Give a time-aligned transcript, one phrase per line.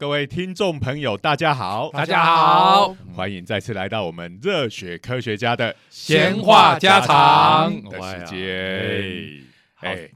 [0.00, 7.82] 各位听众朋友，大家好，大家好，欢迎再次来到我们热血科学家的闲话家常。
[7.82, 9.44] 的时哎间。
[9.74, 9.86] 好。
[9.86, 10.10] 哎，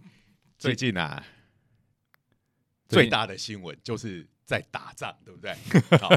[0.57, 1.23] 最近啊，
[2.89, 5.53] 最最大的新闻就是在打仗，对不对？
[6.01, 6.09] 好，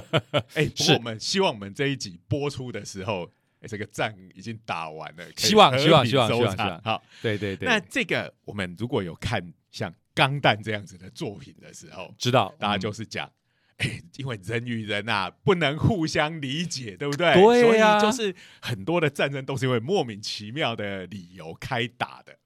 [0.54, 0.86] 哎，不是。
[0.86, 3.30] 过我们希望我们这一集播出的时候，
[3.60, 6.82] 哎，这个仗已经打完了，希望希望希望收希望。
[6.86, 12.56] 好，对对对，那这个我们如果有看像《钢弹》这样子的作品的时候，知道。
[12.58, 13.30] 大家就是讲，
[13.78, 17.34] 哎、 因为人与人啊不能互相理解，对不对？
[17.34, 22.38] 对呀所以就是很多的战争都是因为莫名其妙的理由开打的。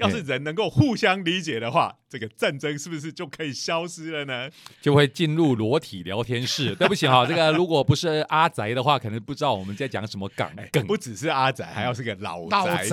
[0.00, 4.50] 要是人能够互相理解的话，这个战争是不是就可以消失了呢？
[4.80, 6.74] 就会进入裸体聊天室。
[6.80, 10.50] 对不起哈，这个如果不是阿宅的话，可能不知道我们在讲什么梗。
[10.86, 12.84] 不只是阿宅，还要是个老老宅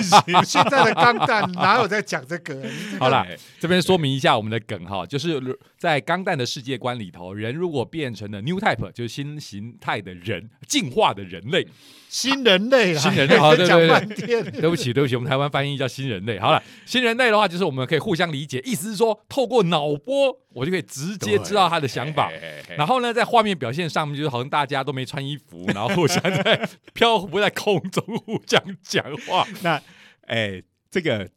[0.44, 2.66] 现在的钢蛋哪有在讲这个？
[2.98, 5.40] 好啦哎，这边说明一下我们的梗哈，就是
[5.76, 11.66] 在钢蛋的世界观里头，人如果变成了 new type，就是新形态的人，进化的人类。
[12.08, 14.44] 新人类啦，新人类 好对对讲对半天。
[14.52, 16.38] 对不起，对不起，我们台湾翻译叫新人类。
[16.38, 22.30] 好了，新人类的话，就是我们可以互相理解，意思是说，透过脑波，我就可以直接知道他的想法。
[22.76, 29.46] 然后后呢，在画面表现上面，就是好像大家都没穿衣服，然后互相在漂浮在空中互相讲话。
[29.62, 29.80] 那
[30.26, 31.28] 哎、这个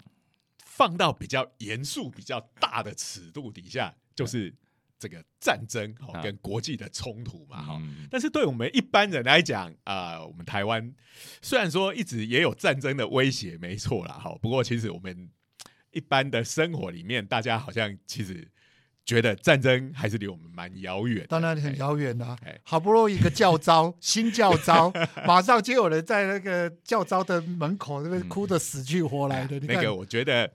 [0.65, 4.53] 放到比较严肃、比较大的尺度底下，就是
[4.99, 7.77] 这个战争跟国际的冲突嘛哈。
[7.79, 10.93] 嗯但是对我们一般人来讲，啊，我们台湾
[11.41, 14.37] 虽然说一直也有战争的威胁，没错啦，哈。
[14.41, 15.29] 不过其实我们
[15.91, 18.47] 一般的生活里面，大家好像其实
[19.05, 21.27] 觉得战争还是离我们蛮遥远的。
[21.27, 24.91] 当然很哎遥远啦哎，好不容易一个教招，新教招，
[25.25, 29.59] 马上就有人在那个教招的门口那边哭得死去活来的。
[29.61, 30.51] 那个，我觉得，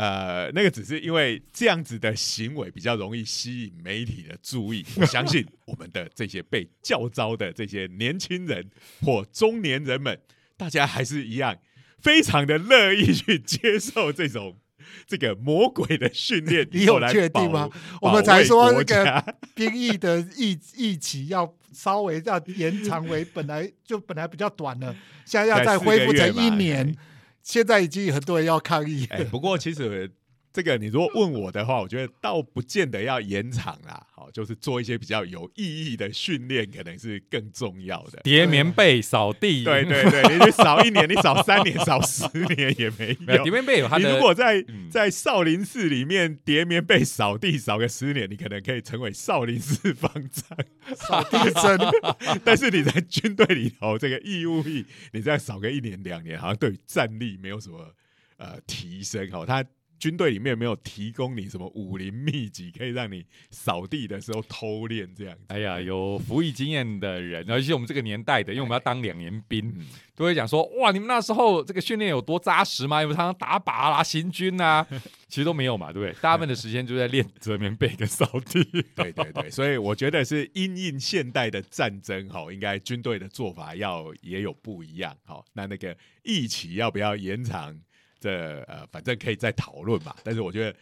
[0.00, 4.84] 呃，那个只是因为这样子的行为比较容易吸引媒体的注意。
[4.96, 8.70] 我相信我们的这些被教招的这些年轻人
[9.02, 10.20] 或中年人们，
[10.56, 11.58] 大家还是一样
[12.00, 14.58] 非常的乐意去接受这种。
[15.06, 17.68] 这个魔鬼的训练，你 有确定吗
[18.00, 26.96] 我们才说那个兵役的役役期要稍微要延长为本来就本来比较短了，现在要再恢复成一年，
[27.42, 29.06] 现在已经很多人要抗议。
[29.30, 30.10] 不过其实
[30.58, 38.18] 这个你如果问我的话，我觉得倒不见得要延长啦，好，就是做一些比较有意义的训练，可能是更重要的。
[38.24, 42.26] 叠棉被、扫地，对对对，你去扫一年，你扫三年，扫十
[42.56, 43.52] 年也没有叠。
[43.52, 50.58] 棉被有它你如果在嗯在少林寺里面叠棉被、扫地扫个十年，你可能可以成为少林寺方丈。
[50.96, 51.78] 扫地僧，
[52.44, 57.94] 但是你在军队里头，这个义务役，你这样扫个一年两年，好像对于战力没有什么
[58.38, 59.46] 呃提升哦。
[59.46, 59.64] 他
[59.98, 65.44] 军队里面没有提供你什么武林秘籍，可以让你扫地的时候偷练这样子。
[65.48, 73.00] 哎呀，有服役经验的人，尤其是我们这个年代的，因为我们要当两年兵，嗯都会讲说：哇，你们那时候这个训练有多扎实吗？
[73.00, 74.84] 有没有常常打靶啦、行军啊？
[75.28, 76.20] 其实都没有嘛，对不对？
[76.20, 78.64] 大部分的时间就在练折棉被跟扫地。
[78.96, 85.44] 对对对，所以我觉得是因应现代的战争哈，应该军队的做法要也有不一样哈。
[85.52, 87.78] 那那个役期要不要延长？
[88.20, 90.14] 这呃，反正可以再讨论嘛。
[90.22, 90.76] 但是我觉得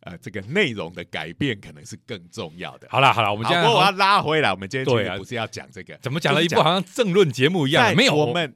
[0.00, 2.88] 呃，这个内容的改变可能是更重要的。
[2.90, 7.84] 好了好了，我我们现在不过我要拉回来，我们今天其对啊不是要讲这个，怎么讲了一部好像政论节目一样？
[7.84, 8.54] 在没有我们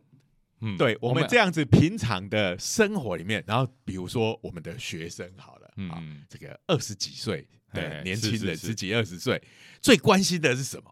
[0.61, 9.41] 嗯对我们这样子平常的生活里面，然后比如说我们的学生好了，啊，嗯，这个二十几岁哎的年轻人，十几二十岁，
[9.81, 10.91] 最关心的是什么？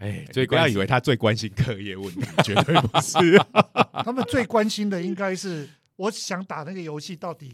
[0.00, 3.38] 哎，你最不要以为他最关心课业问题，绝对不是。
[4.02, 7.52] 他们最关心的应该是，我想打那个游戏到底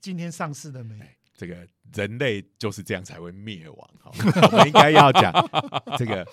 [0.00, 0.94] 今天上市了没？
[1.36, 3.90] 这个人类就是这样才会灭亡。
[3.98, 4.10] 哈，
[4.52, 5.32] 我们应该要讲
[5.98, 6.26] 这个，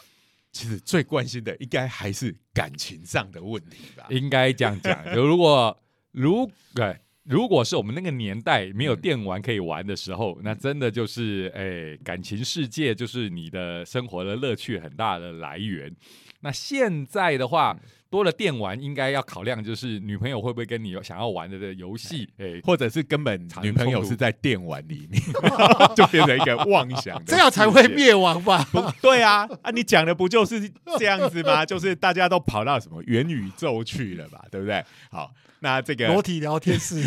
[0.51, 4.05] 其实最关心的应该还是感情上的问题吧。
[4.09, 5.03] 应该这样讲。
[5.13, 5.77] 就如果
[6.11, 6.97] 如对。
[7.27, 9.01] 如果是我们那个年代没有嗯。
[9.01, 15.93] 电玩可以玩的时候，那真的就是哎，感情世界就是你的生活的乐趣很大的来源。
[16.41, 25.21] 那现在的话，嗯多了电玩，应该要考量就是女朋友会不会跟你有想要玩的的游戏，哎，或者是根本女朋友是在电玩里面，
[25.95, 28.65] 就变成一个妄想 这样才会灭亡吧？
[28.71, 31.65] 不对啊，啊，你讲的不就是这样子吗？
[31.67, 34.83] 就是大家都跑到什么元宇宙去了吧，对不对？
[35.11, 37.03] 好，那这个裸体聊天室，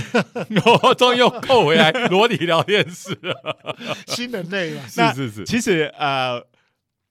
[0.82, 3.78] 我终于又扣回来裸体聊天室了。
[4.06, 4.82] 新人类了。
[4.88, 6.42] 是是是，其实呃，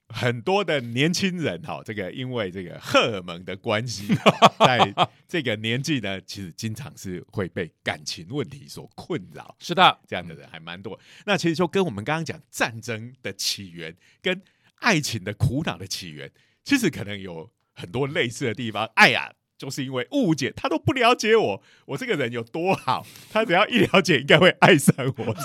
[0.09, 4.07] 很多的年轻人哈，这个因为这个荷尔蒙的关系，
[4.59, 4.93] 在
[5.27, 9.55] 这个年纪呢，其实经常是会被感情问题所困扰。
[9.59, 10.99] 是的，这样的人还蛮多。
[11.25, 14.41] 那其实就跟我们刚刚讲战争的起源跟
[14.75, 16.31] 爱情的苦恼的起源，
[16.63, 18.85] 其实可能有很多类似的地方。
[18.95, 19.33] 哎呀。
[19.59, 25.35] 就是因为误解，他都不了解我，我这个人有多好，他只要一了解，应该会爱上我。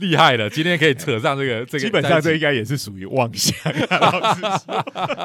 [0.00, 3.56] 厉害了，今天可以扯上这个，这个基本上这应该也是属于妄想。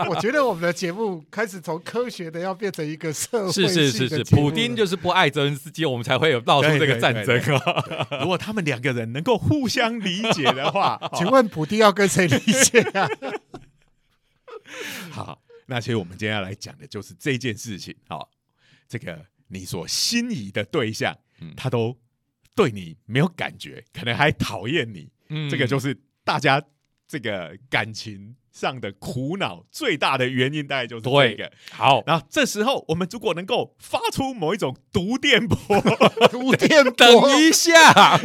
[0.07, 7.83] 我觉得我们的节目开始从科学的要变成一个社会是是是是，普丁就是不爱泽恩斯基，我们才会有闹出这个战争啊。
[8.21, 13.09] 如果他们两个人能够互相理解的话， 请问普丁要跟谁理解啊？
[15.09, 15.39] 好。
[15.65, 18.29] 那其实我们今天要来讲的就是这件事情，好，
[18.87, 21.17] 这个你所心仪的对象，
[21.55, 21.97] 他都
[22.55, 26.61] 对你没有感觉，可能还讨厌你，嗯这个就是大家
[27.07, 31.51] 这个感情上的苦恼最大的原因，大概就是这个。
[31.71, 35.57] 好，然后这时候我们如果能够发出某一种毒电波，
[36.29, 38.19] 毒电波， 等一下。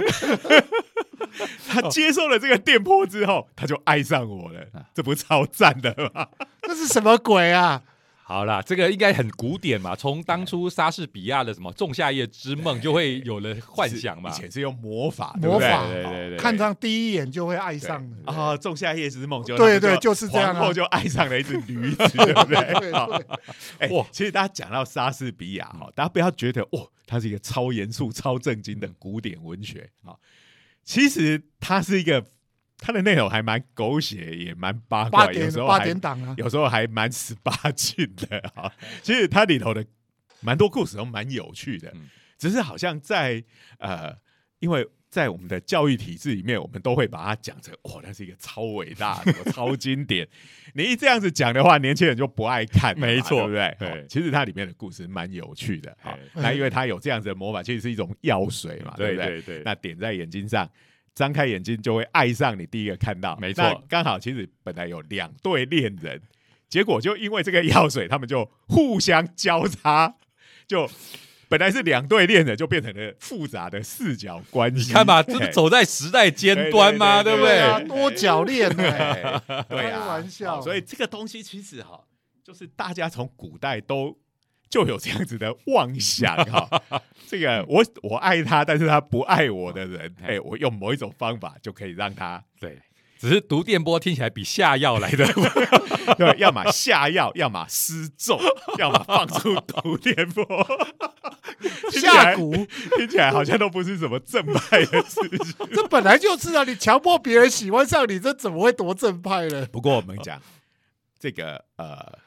[1.68, 4.60] 他接受了这个电波之后，他就爱上我了，
[4.94, 6.28] 这不超赞的吗？
[6.62, 7.82] 这是什么鬼啊？
[8.22, 14.28] 好啦，这个应该很古典嘛，从当初莎士比亚的什么《仲夏夜之梦》就会有了幻想嘛。
[14.28, 22.58] 以前是用魔法，魔法，对对对，看上第一眼就会爱上啊，《仲夏夜之梦》就对对，就是这样，然后就爱上了一只驴子， 对不对？
[23.78, 30.12] 哎，哇，其实大家讲到莎士比亚哈，大家不要觉得哇，它是一个超严肃、超正经的古典文学啊。
[30.88, 32.24] 其实它是一个，
[32.78, 38.72] 它的内容还蛮狗血，也蛮八卦，有时候八点档啊，有时候还蛮十八禁的啊。
[39.04, 39.84] 其实它里头的
[40.40, 41.92] 蛮多故事都蛮有趣的，
[42.38, 43.44] 只是好像在
[43.78, 44.16] 呃，
[44.60, 49.22] 因为在我们的教育体制里面，我们都会把它讲成哇，那是一个超伟大、
[49.52, 50.26] 超经典。
[50.74, 53.76] 你一这样子讲的话，年轻人就不爱看，没错，对不对？
[53.78, 55.96] 对，其实它里面的故事蛮有趣的。
[56.00, 59.42] 好，那因为它有这样子的魔法，其实是一种药水嘛，对不对？
[59.42, 60.68] 对，那点在眼睛上。
[61.14, 63.84] 张开眼睛就会爱上你，第一个看到，没错。
[63.88, 66.22] 刚好其实本来有两对恋人，
[66.68, 70.14] 结果就因为这个药水，他们就互相交叉，
[70.68, 70.88] 就
[71.48, 74.88] 本来是两对恋人，就变成了复杂的四角关系。
[74.88, 77.22] 你看吧， 这是走在时代尖端吗？
[77.22, 77.86] 对不对？
[77.86, 78.86] 多角恋，对
[79.22, 80.60] 啊，开玩笑。
[80.60, 82.04] 所以这个东西其实哈，
[82.44, 84.18] 就是大家从古代都。
[84.70, 86.68] 就有这样子的妄想哈，
[87.26, 92.78] 这个我我爱他，但是他不爱我的人，哎，我用某一种方法就可以让他对，
[93.18, 95.26] 只是读电波听起来比下药来的，
[96.18, 98.38] 对，要么下药，要么施咒，
[98.76, 100.44] 要么放出读电波，
[102.00, 102.66] 下蛊，
[102.96, 105.54] 听起来好像都不是什么正派的事情。
[105.74, 109.66] 这本来就是啊，你强迫别人喜欢上你，这怎么会多正派呢？
[109.72, 110.40] 不过我们讲
[111.18, 112.18] 这个呃。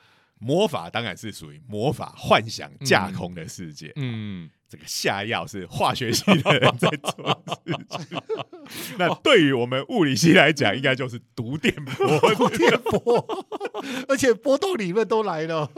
[0.43, 3.93] 魔法当然是属于魔法幻想架空的世界。
[3.95, 8.19] 嗯，这个下药是化学系的人在做事情。
[8.97, 13.45] 那对于我们物理系来讲，应该就是读电波，读电波，
[14.09, 15.69] 而且波动理论都来了。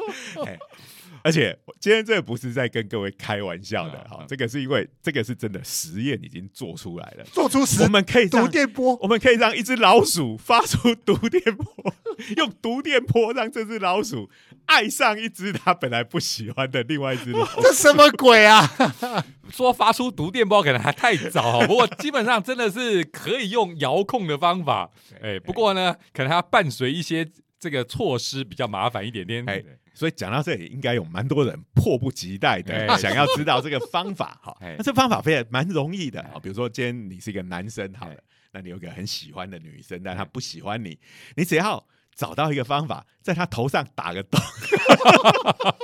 [1.24, 11.94] 而且今天这不是在跟各位开玩笑的哈，这个是因为这个是真的实验已经做出来了，做出实我们可以读电波，我们可以让一只老鼠发出毒电波，
[12.36, 14.30] 用毒电波让这只老鼠
[14.66, 18.70] 爱上一只它本来不喜欢的另外一只老鼠，这什么鬼啊？
[19.50, 24.92] 说发出毒电波可能还太早，不过基本上真的是可以用遥控的方法，
[25.24, 27.26] 哎，不过呢，可能它伴随一些
[27.60, 29.64] 这个措施比较麻烦一点点，哎。
[29.94, 34.58] 所以讲到这里，应该有蛮多人迫不及待的想要知道这个方法 哈。
[34.60, 36.40] 那这方法非常蛮容易的啊。
[36.42, 38.16] 比如说，今天你是一个男生，好了，
[38.52, 40.98] 那你有个很喜欢的女生，但她不喜欢你，
[41.36, 41.86] 你只要
[42.16, 44.42] 找到一个方法，在她头上打个洞，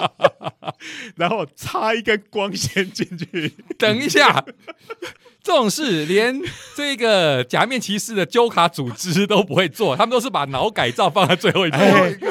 [1.15, 3.53] 然后插一根光纤进去。
[3.77, 4.43] 等一下。
[5.49, 6.39] 这种事连
[6.75, 11.77] 这个假面骑士的纠卡组织都不会做，他们都是把脑改造放在最后一 步。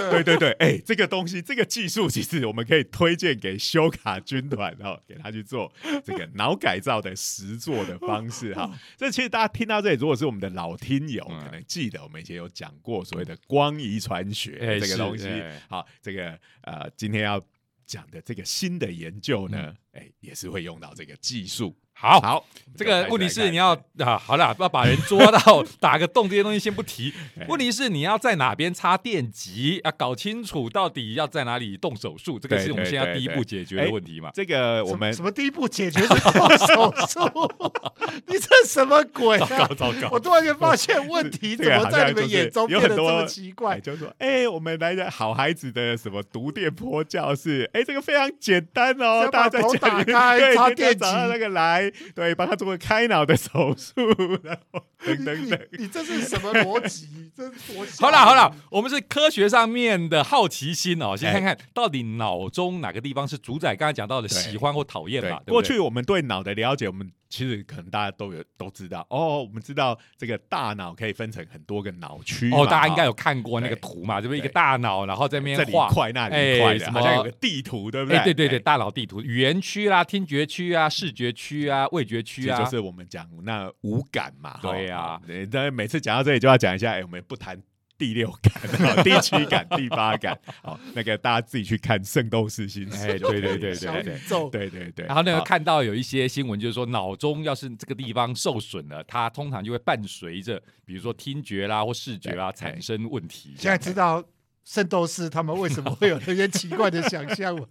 [0.09, 5.71] 对对对，哎，这个东西，这个技术，其实我们可以推荐给修卡军团，然后给他去做
[6.05, 8.71] 这个脑改造的实作的方式 哈。
[8.97, 15.29] 这其实大家听到这里，如果是我们的老听友，可能记得我们以前有讲过所谓的光遗传学这个东西。
[15.69, 17.43] 好，这个呃，今天要
[17.85, 21.77] 讲的这个新的研究呢，哎，也是会用到这个技术。
[22.01, 22.45] 好，好，
[22.77, 27.45] 这个问题是你要要啊，好了，要把人捉到打个洞，这些东西先不提 哎。
[27.49, 34.31] 问题是你要在哪边插电极，啊搞清楚到底要在哪里动手术，这个是我们对现在第一步解决哎的问题嘛。
[34.33, 37.53] 这个我们什么第一步解决是动手术？
[38.29, 39.75] 你这什么鬼糟啊糕！
[39.75, 40.21] 糟糕我！
[40.21, 43.81] 突然间发现问题 怎么在你们眼中变得这么奇哎怪？
[43.81, 53.95] 就说，哎，我们来的好孩子的什么读电波教室，哎，这个非常简单哦，要把头大家在家里打开对，插电极那个来，对，帮他做个开脑的手术，
[54.43, 55.61] 然后等等 你等。
[55.73, 57.31] 你这是什么逻辑？
[57.37, 74.39] 这是逻辑好了好了，我们是科学上面的好奇心哦，先哎看看到底脑中哪个地方是主宰刚才讲到的喜欢或讨厌对吧。，对不对过去我们对脑的了解，我们其实可能大家都有都知道哦，我们知道这个大脑可以分成很多个脑区哦，大家应该有看过那个图嘛，这边？
[74.39, 75.75] 一个大脑，然后在那这里一。
[75.89, 78.19] 块那里哎一块好像有个地图，对不对？
[78.19, 84.59] 哎，对对对，哎，大脑地图、语言区啦、听觉区啊、视觉区啊、味觉区啊，就是我们讲那五感嘛。
[84.63, 87.61] 对呀哈但每次讲到这里就要讲一下，哎，我们不谈。
[87.99, 95.07] 第六感、哦第七感、第八感，好，那个大家自己去看《圣斗士星矢》哎，对对对小对对对对对。
[95.07, 103.55] 然后那个看到有一些新闻，就是说脑中要是这个地方受损了，它通常就会伴随着，比如说听觉啦或视觉啊对产生问题。
[103.59, 104.25] 现在知道
[104.65, 107.67] 圣斗士他们为什么会有那些奇怪的想象吗？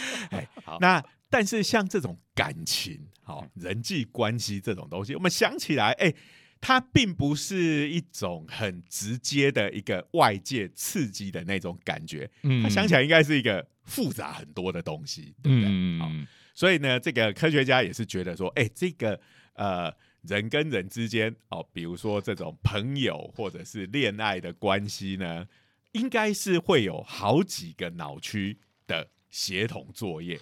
[0.64, 6.14] 好，那但是像这种感情、好、人际关系这种东西，我们想起来，哎、
[6.60, 15.98] 它并不是一种很直接的一个外界刺激的那种感觉，嗯它想起来应该是一个复杂很多的东西，对不对？
[15.98, 16.10] 好
[16.54, 19.20] 所以呢，这个科学家也是觉得说，哎、这个
[19.54, 25.46] 呃人跟人之间哦，比如说这种朋友或者是恋爱的关系呢，
[25.92, 30.40] 应该是会有好几个脑区的协同作业，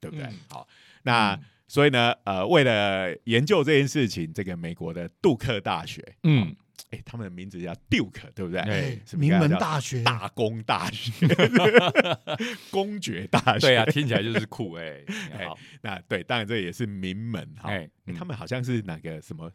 [0.00, 0.24] 对不对？
[0.24, 0.66] 嗯好，
[1.02, 6.52] 那、嗯所以呢，呃，为了研究这件事情，这个美国的杜克大学，嗯，
[6.90, 8.58] 哎、他们的名字叫 Duke，对不对？
[8.62, 11.12] 哎是名门大学，大公大学，
[12.72, 15.00] 公爵大学，对啊，听起来就是酷哎。
[15.38, 17.70] 欸 好，那对，当然这也是名门哈。
[18.18, 19.48] 他们好像是哪个什么？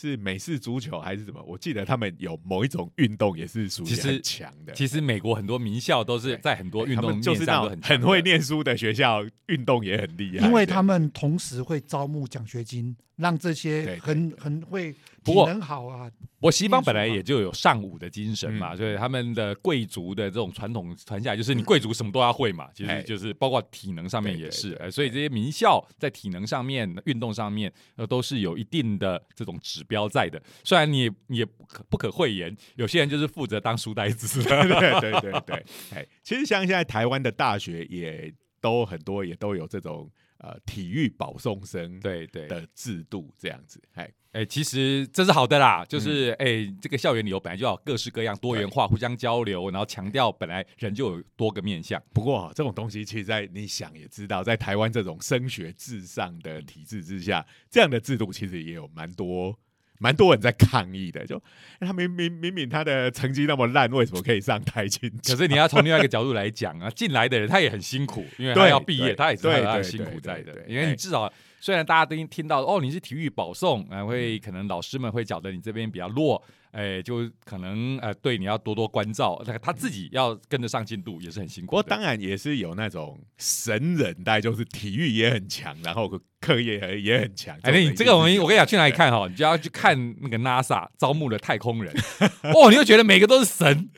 [0.00, 1.42] 是美式足球还是什么？
[1.42, 4.72] 我记得他们有某一种运动也是属于其实很强的。
[4.74, 8.22] 其实美国很多名校都是在很多运动就是面那种上都很很会。
[8.28, 10.46] 念书的学校，运动也很厉害。
[10.46, 18.76] 因为他们同时会招募奖学金，让这些很很会体不过能好啊，我西方本来也就有尚武的精神嘛，嗯。
[18.76, 30.42] 所以他们的贵族的这种传统传下来，就是你贵族什么都要会嘛，其实哎就是包括体能上面也是，所以这些名校在体能上面、运动上面，呃，都是有一定的这种指标在的。
[30.64, 43.80] 虽然你也不可不可讳言，有些人就是负责当书呆子， 对对对对，哎，其实像现在台湾的大学也都很多，也都有这种呃体育保送生对对，的制度这样子。
[43.94, 52.02] 哎，哎、其实这是好的啦，就是嗯哎、这个校园旅游本来就要各式各样多元化，互相交流，然后强调本来人就有多个面向。
[52.12, 59.58] 不过这种东西，其实，在你想也知道，在台湾这种升学至上的体制之下，这样的制度其实也有蛮多。
[59.98, 61.36] 蛮多人在抗议的，就
[61.78, 65.36] 哎他明明明明他的成绩那么烂，为什么可以上台青可？
[65.36, 81.82] 是你要从另外一个角度来讲啊，进来的人他也很辛苦，因为他要毕业，他也知道对对他的辛苦在的因为你至少虽然大家都听到哦你是体育保送，会可能老师们会觉得你这边比较弱，哎，就可能呃对你要多多关照，那个他自己要跟得上进度也是很辛苦的。
[81.82, 86.08] 不过当然也是有那种神人，大概就是体育也很强，然后
[86.40, 87.58] 课业也也很强。
[87.62, 89.26] 哎，你这个我们我跟你讲，去哪里看哈？
[89.28, 91.92] 你就要去看那个 NASA 招募的太空人，
[92.54, 93.90] 哦，你就觉得每个都是神，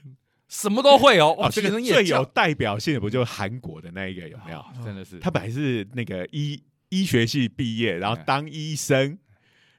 [0.48, 1.34] 什么都会哦。
[1.34, 4.64] 哇， 哦，这个体能也最有代表性的不就是韩国的那一个有没有？
[4.82, 9.18] 真的是他本来是那个医医学系毕业，然后嗯当医生，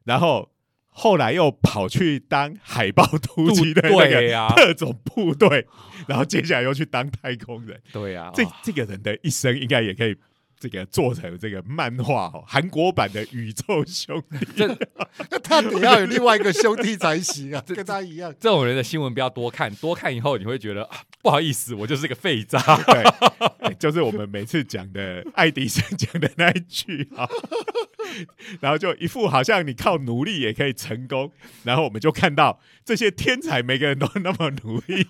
[0.03, 0.51] 然后
[0.87, 5.67] 后来又跑去当海豹突击的那个特种部队，
[6.07, 7.81] 然后接下来又去当太空人。
[7.93, 10.17] 对呀，这哦这个人的一生应该也可以。
[10.61, 14.67] 这个做成这个漫画哦，韩国版的宇宙兄弟，这
[15.31, 18.31] 那 他得要有另外一个兄弟才行啊，跟他一样。
[18.39, 22.61] 这种人的新闻不要多看，多看以后你会觉得啊，不好意思，我就是个废渣。
[22.83, 23.01] 对，
[23.61, 27.27] 哎 就是我们每次讲的爱迪生讲的那一句啊，
[28.61, 31.31] 然后就一副好像你靠努力也可以成功，
[31.63, 35.07] 然后我们就看到这些天才每个人都那么努力。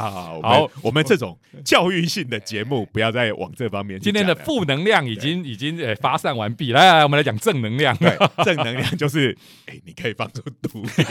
[0.00, 0.70] 好好，我们好。
[0.82, 7.94] 我们这种教育性的节目不要再往这方面今天的负能量已经已经呃发散完毕，来来来，我们来讲正能量。
[7.96, 11.06] 对正能量就是， 哎、你可以放出毒瘤。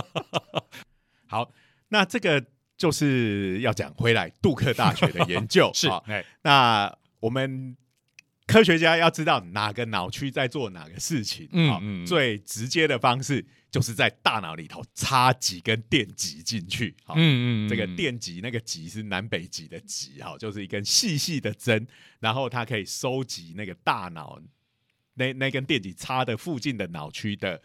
[1.26, 1.50] 好，
[1.88, 2.44] 那这个
[2.76, 5.70] 就是要讲回来杜克大学的研究。
[5.74, 5.90] 是
[6.42, 7.76] 那我们
[8.46, 12.06] 科学家要知道哪个脑区在做哪个事情，好嗯嗯。
[12.06, 21.86] 最直接的方式就是在大脑里头插几根电极进去，好，嗯嗯，这个嗯电极那个极是南北极的极，哈，就是一根细细的针，
[22.20, 24.40] 然后它可以收集那个大脑
[25.14, 27.60] 那那根电极插的附近的脑区的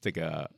[0.00, 0.50] 这个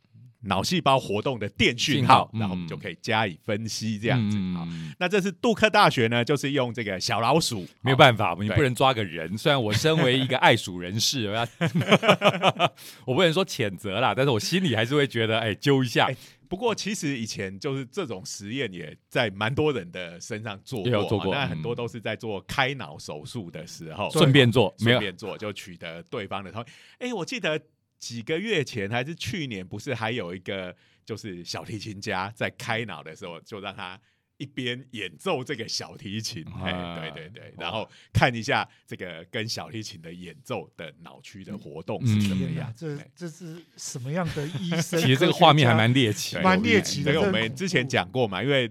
[0.47, 9.37] 脑细胞活动的电讯信号号，然后我们嗯就可以加以分析这样子嗯好，嗯那这是杜克大学呢，就是用这个小老鼠，好没有办法，你对不能抓个人。
[9.37, 11.29] 虽然我身为一个爱鼠人士，
[13.05, 16.17] 我不能说谴责啦，但是我心里还是会觉得，哎，揪一下哎。
[16.49, 26.67] 不过，其实以前就是这种实验也在蛮多人的身上做过，做过那很多嗯都是在做开脑手术的时候顺便做，顺便做，就取得对方的同意。
[27.01, 27.61] 哎，我记得
[27.99, 30.75] 几个月前还是去年，不是还有一个
[31.05, 34.01] 就是小提琴家在开脑的时候，就让他。
[34.39, 42.71] 一边演奏这个小提琴，哎、啊对对对，然后看一下这个跟小提琴的演奏的脑区的活动是什么样。
[42.77, 45.01] 这哎这是什么样的医 生？
[45.01, 48.71] 其实这个画面还蛮猎奇的，蛮猎奇的这个我们之前怖讲过嘛，因为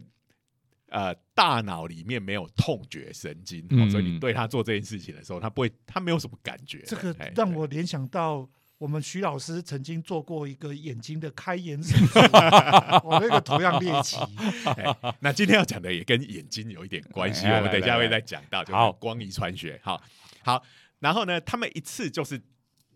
[0.90, 6.86] 呃大脑里面没有痛觉神经，嗯哦所以你对他做这件事情的时候，他不会，他没有什么感觉的。
[6.86, 8.48] 这个让我联想到。
[8.78, 12.20] 我们徐老师曾经做过一个眼睛的开眼手术，
[13.08, 14.18] 我那个同样猎奇。
[14.66, 19.80] 哎那今天要讲的也跟眼睛有一点关系，哎我们等一下会再讲到，就是好光遗传学。
[19.82, 20.02] 好，
[20.44, 20.62] 好，
[21.00, 22.42] 然后呢，他们一次就是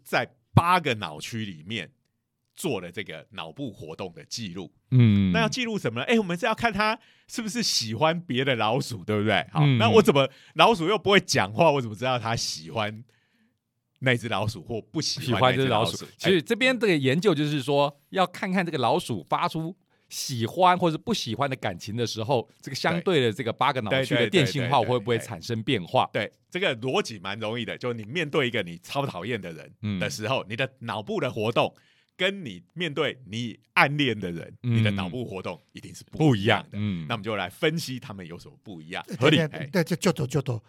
[0.03, 1.89] 在八个脑区里面
[2.57, 4.73] 做了这个脑部活动的记录。
[4.91, 6.05] 嗯，那要记录什么呢？
[6.07, 9.47] 哎、我们是要看他是不是喜欢别的老鼠，对不对？
[9.53, 13.01] 好，嗯那我怎么老鼠又不会讲话，我怎么知道它喜欢
[13.99, 16.05] 那只老鼠或不喜喜欢这只老鼠鼠？。
[16.17, 19.75] 其实这边这个研究就是说，要看看这个老鼠发出
[20.07, 26.09] 喜欢或者不喜欢的感情的时候，这个相对的这个八个脑区的电信号会不会对产生变化？
[26.11, 31.71] 对，这个逻辑蛮容易的，就是你面对一个你超讨厌的人嗯的时候，你的脑部的活动
[32.17, 36.69] 跟你面对你暗恋的人，嗯你的脑部活动一定是不一样的。
[36.73, 39.05] 嗯那我们就来分析他们有什么不一样。
[39.19, 40.59] 合理哎对对，就就走就走。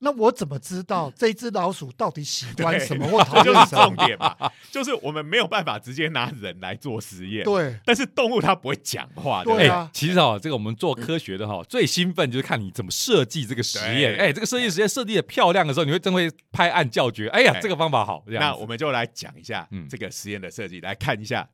[0.00, 3.84] 那我怎么知道这只老鼠到底喜欢什么或讨这就是厌什么？
[3.86, 4.36] 重点嘛，
[4.70, 9.68] 就是我们没有办法直接拿人来做实验，对，但是动物它不会讲话，对？
[9.68, 14.14] 啊哎，其实哦，这个我们做科学的哈，最兴奋就是看你怎么设计这个实验。
[14.14, 17.28] 对哎，这个设计实验设计的漂亮的时候，你会真会拍案叫绝。
[17.28, 18.24] 哎呀，哎这个方法好。
[18.26, 21.48] 那我们就来讲一下嗯这个实验的设计，来看一下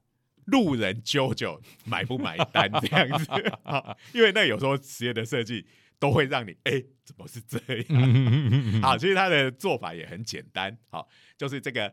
[0.46, 3.26] 路人啾啾买不买单这样子
[3.64, 5.64] 啊，因为那有时候实验的设计
[6.04, 7.86] 都会让你哎，怎么是这样？
[7.88, 11.90] 嗯 好，其实它的做法也很简单，好，就是这个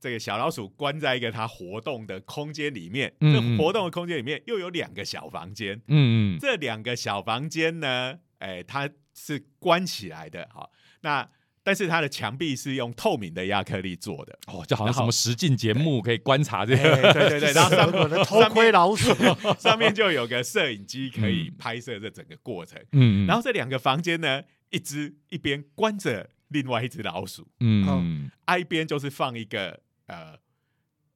[0.00, 10.72] 这个小老鼠关在一个它活动的空间里面，这活动的空间里面又有两个小房间，嗯嗯这两个小房间呢，哎，它是关起来的，好，
[11.02, 11.30] 那
[11.62, 17.12] 但是它的墙壁是用透明的亚克力做的，哦，就好像什么实境节目可以观察这哎个。
[17.12, 19.14] 对对对， 然后上我的偷窥老鼠，
[19.58, 30.40] 上面就有个摄影机可以拍摄这整个过程，嗯然后这两个房间呢，一只一边关着另外一只老鼠，嗯啊一边就是放一个呃。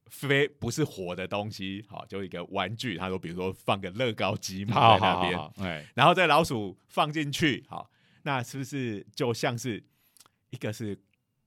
[0.09, 2.97] 非不是活的东西，好，就一个玩具。
[2.97, 7.91] 他说，比如说放个乐高积木在那边，好好，哎，然后这老鼠放进去，好，
[8.23, 9.85] 那是不是就像是
[10.57, 10.99] 一个是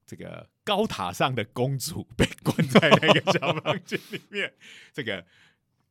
[0.06, 4.54] 这个高塔上的公主被关在那个小房间里面，
[4.94, 5.26] 这个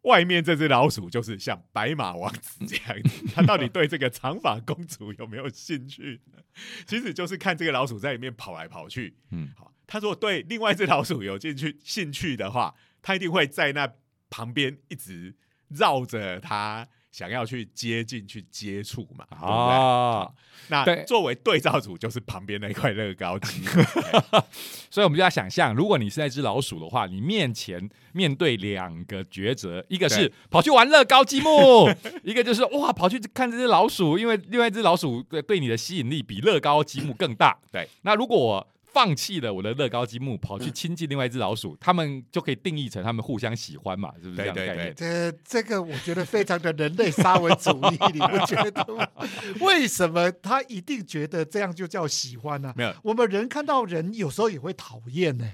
[0.02, 6.38] 外面这只老鼠就是像白马王子这样子，他到底对这个长发公主有没有兴趣呢？
[6.87, 13.92] 其实就是看这个老鼠在里面跑来跑去，嗯好，他如果对另外一只老鼠有兴趣兴趣的话，他一定会在那
[14.31, 15.35] 旁边一直
[15.68, 19.26] 绕着它，想要去接近、去接触嘛？
[19.31, 20.31] 啊，
[20.68, 21.02] 那对。
[21.04, 23.64] 作为对照组，就是旁边那块乐高积
[24.88, 31.90] 所以我们就要想象，如果你是那只老鼠的话，你面前面对两个抉择，一个是跑去玩乐高积木，
[32.22, 37.59] 一个就是哇跑去看这只老鼠，因为另外一只老鼠对对你的吸引力比乐高积木更大。
[37.72, 44.94] 对，那如果我放弃了我的乐高积木，跑去亲近另外一只老鼠，他们就可以定义成他们互相喜欢嘛，是不是这样的概念？
[44.96, 49.06] 这这个我觉得非常的人类沙文主义，你不觉得吗？
[49.62, 55.48] 为什么他一定觉得这样就叫喜欢呢、没有我们人看到人有时候也会讨厌呢。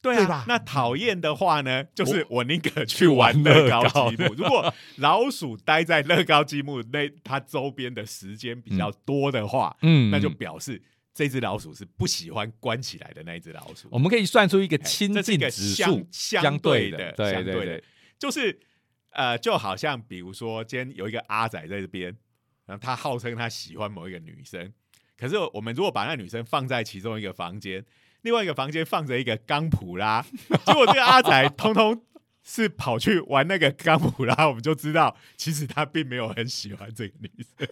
[0.00, 4.34] 对啊对吧，那讨厌的话呢，就是我宁可去去玩乐高积木。
[4.34, 10.80] 如果老鼠待在乐高积木那它周边的时间比较多的话，嗯那就表示
[11.14, 13.88] 这只老鼠是不喜欢关起来的那一只老鼠。
[13.90, 17.82] 我们可以算出一个哎亲近指相数，相对的，对相对的
[18.18, 18.58] 就是
[19.10, 22.14] 呃，就好像比如说，今天有一个阿仔在这边，
[22.66, 24.72] 然后他号称他喜欢某一个女生，
[25.16, 27.84] 可是我们如果把那女生放在其中一个房间，
[28.22, 30.20] 另外一个房间放着一个钢普拉，
[30.66, 32.02] 结果这个阿仔 通通
[32.44, 37.66] 是跑去玩那个 钢普拉，我们就知道其实他并没有很喜欢这个女生，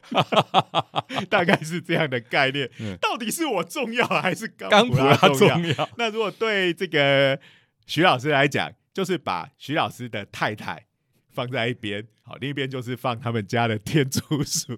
[1.28, 2.68] 大概是这样的概念。
[2.80, 5.54] 嗯到底是我重要还是钢钢普普拉拉重要？
[5.54, 7.38] 重要，那如果对这个
[7.86, 10.86] 徐老师来讲，就是把徐老师的太太
[11.32, 14.76] 放在一边，好，另一边就是放他们家的天竺鼠。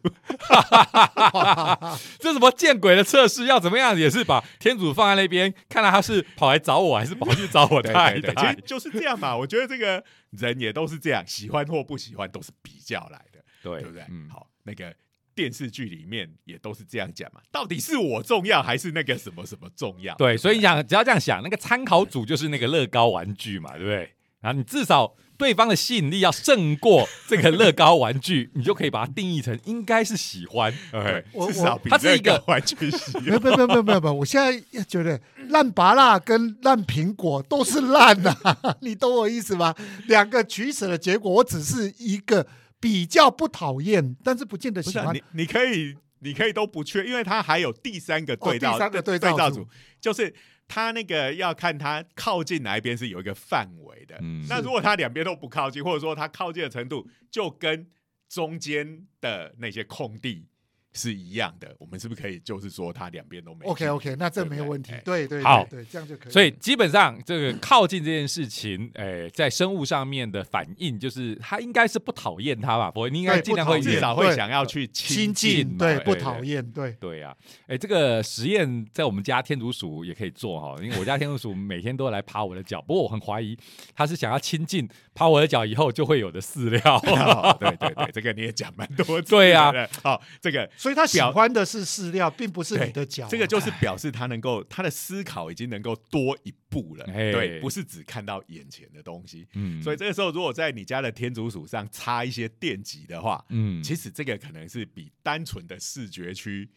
[2.19, 3.47] 这什么见鬼的测试？
[3.47, 8.63] 要怎么样也是把天竺放在那边，看来他是跑来找我，还是跑去找我 对太对对，其实？
[8.65, 9.37] 就是这样嘛。
[9.37, 14.05] 我觉得这个人也都是这样，喜欢或不喜欢都是比较来的，对对不对？
[14.09, 14.95] 嗯，好，那个
[15.35, 17.41] 电视剧里面也都是这样讲嘛。
[17.51, 20.15] 到底是我重要还是那个什么什么重要？
[20.15, 24.15] 对，所以你想，只要这样想，那个参考组就是那个乐高玩具嘛，对不对？
[24.41, 30.73] 然后你至少对方的吸引力要胜过这个乐高玩具，你就可以把它定义成应该是喜欢。
[30.91, 38.35] 对 哎，，我至少比它是一个玩具喜没有没有没有没有没有没有，我现在觉得烂芭辣跟烂苹果都是烂呐、
[38.81, 39.75] 你懂我意思吗？
[40.07, 42.47] 两个取舍的结果，我只是一个
[42.79, 49.67] 比较不讨厌，但是不见得喜欢啊你，你可以，你可以都不缺，因为它还有第三个对照，哦第三个对照组，
[50.01, 50.33] 就是
[50.67, 54.19] 它那个要看它靠近哪一边是有一个范围的。
[54.21, 57.87] 嗯那如果它两边都不靠近，或者说它靠近的程度就跟
[58.29, 60.49] 中间的那些空地
[60.95, 65.03] 是一样的，我们是不是可以就是说它两边都没 OK OK，那这没有问题哎。
[65.05, 66.33] 对对好对对，这样就可以。
[66.33, 76.93] 所以基本上这个靠近这件事情，哎，在生物上面的反应就是它应该是不讨厌它吧，不会，你应该尽量会至少会想要去亲近近对不讨厌对。
[77.01, 83.59] 对呀、哎，这个实验在我们家天竺鼠也可以做哈，因为我家天竺鼠每天都来爬我的脚，不过我很怀疑
[83.95, 86.83] 它是想要亲近爬我的脚以后就会有的饲料。
[87.05, 89.21] 哦对对对，这个你也讲蛮多。
[89.23, 93.29] 对啊好， 这个所以他喜表欢的是饲料，并不是你的脚啊。
[93.31, 99.49] 这个就是表示他能够他的思考已经能够多一步了，哎对，不是只看到眼前的东西。
[99.55, 106.69] 嗯所以这个时候，如果在你家的天竺鼠上插一些电极的话，嗯其实这个可能是比单纯的视觉区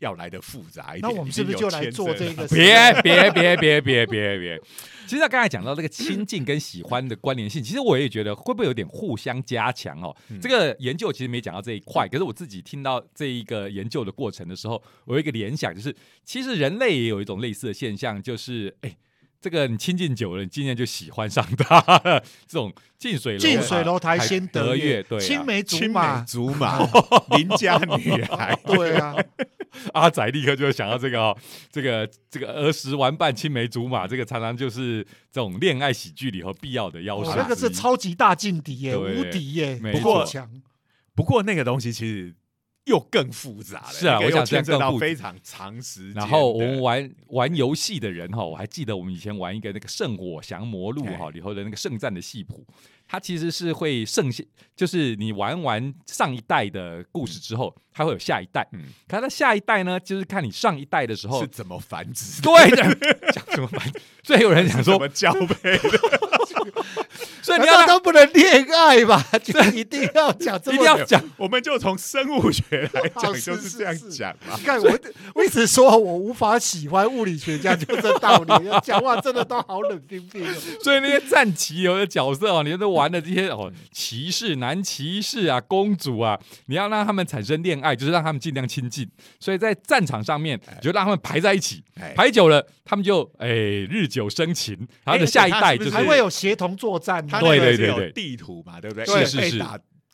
[0.00, 1.02] 要来的复杂一点。
[1.02, 2.46] 那我们是不是就来做这个？
[2.48, 4.60] 别别别别别别别！
[5.06, 10.14] 其实他刚才讲到这个亲近跟喜欢的关联性，其实我也觉得会不会有点互相加强哦？
[10.30, 18.96] 嗯这个研究其实没讲到这一块，可是我自己听到这一个研究的过程的时候，我有一个联想，就是其实人类也有一种类似的现象，就是哎。
[19.38, 22.20] 这个你亲近久了，你渐渐就喜欢上他了。
[22.48, 26.78] 这种近水楼近水楼台台先得月，对啊青梅竹马，竹马，
[27.36, 29.14] 邻家女孩， 对啊，
[29.92, 31.36] 阿仔立刻就会想到这个哦，
[31.70, 37.40] 这个这个儿时玩伴青梅竹马，这个常常就是这种恋爱喜剧里头必要的要素之一。
[37.40, 40.50] 哦那个是超级大劲敌耶，对无敌耶，不过强。
[41.14, 42.34] 不过那个东西其实
[42.84, 46.14] 又更复杂了，是啊我想这样又牵涉到非常长时间。
[46.14, 52.66] 然后我们玩玩游戏的人哈，我还记得我们以前玩一个那个《圣火降魔录》哈哎里头的那个圣战的戏谱，
[53.08, 54.44] 它其实是会剩下，
[54.76, 58.66] 就是你玩完上一代的故事之后，它会有下一代。
[58.72, 62.82] 嗯可是它下一代呢，就是看你上一代的时候是，怎么繁殖的，对的，
[63.32, 64.00] 讲什么繁殖？
[64.24, 66.00] 所以有人讲说，怎么交配的？
[67.40, 69.24] 所以你要都不能恋爱吧？
[69.44, 71.22] 就 一定要讲这么一定要讲。
[71.36, 74.58] 我们就从生物学来讲，就是这样讲嘛。
[74.64, 74.98] 看我，
[75.36, 78.52] 我一直说我无法喜欢物理学家，就这道理。
[78.82, 80.52] 讲话真的都好冷冰冰哦。
[80.82, 89.06] 所以那些战棋游的角色哦，你都玩的这些哦，骑士、男骑士啊、公主啊，你要让他们产生恋爱，就是让他们尽量亲近。
[89.38, 92.14] 所以在战场上面，你就让他们排在一起，哎。
[92.16, 98.12] 排久了，他们就哎日久生情，他的哎下一代就是还会有协同作战，他对对对对。
[98.12, 99.04] 地图嘛，对不对？
[99.04, 99.58] 对一被是。
[99.58, 99.64] 是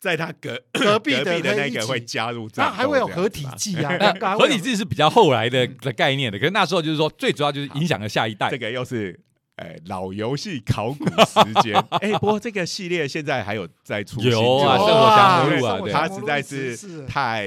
[0.03, 3.97] 在他隔 隔壁的那个会加入战， 那还会有合体技啊，
[4.37, 8.49] 合体技是比较后来的的概念的，可是那时候就是说，最主要就是影响了下一代。
[8.49, 8.57] 这。
[8.57, 9.17] 个又是
[9.57, 11.75] 哎老游戏考古时间。
[12.01, 17.45] 哎，不过这个系列现在还有在出新有啊作生活降魔录啊对它实在是是太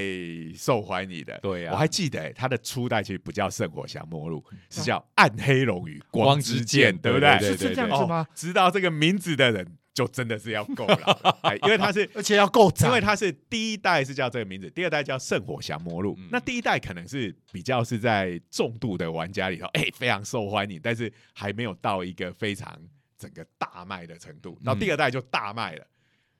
[0.54, 1.38] 受欢迎的。
[1.42, 4.42] 对啊我还记得哎它的初代其实不叫《圣火降魔录》，
[4.74, 7.56] 是叫《暗黑龙与光光之之剑剑》，对不对对？
[7.56, 8.26] 是这样哦子吗？
[8.34, 9.66] 知道这个名字的人
[9.96, 16.28] 就真的是要够了， 哎，因为它是 而且要够长，因为它是第一代是叫这个名字，第二代叫《圣火降魔录》嗯。
[16.30, 22.78] 那第一代可能是比较是在重度的玩家里头，哎、非常受欢迎，但是还没有到一个非常
[23.16, 24.58] 整个大卖的程度。
[24.62, 25.86] 然后第二代就大卖了，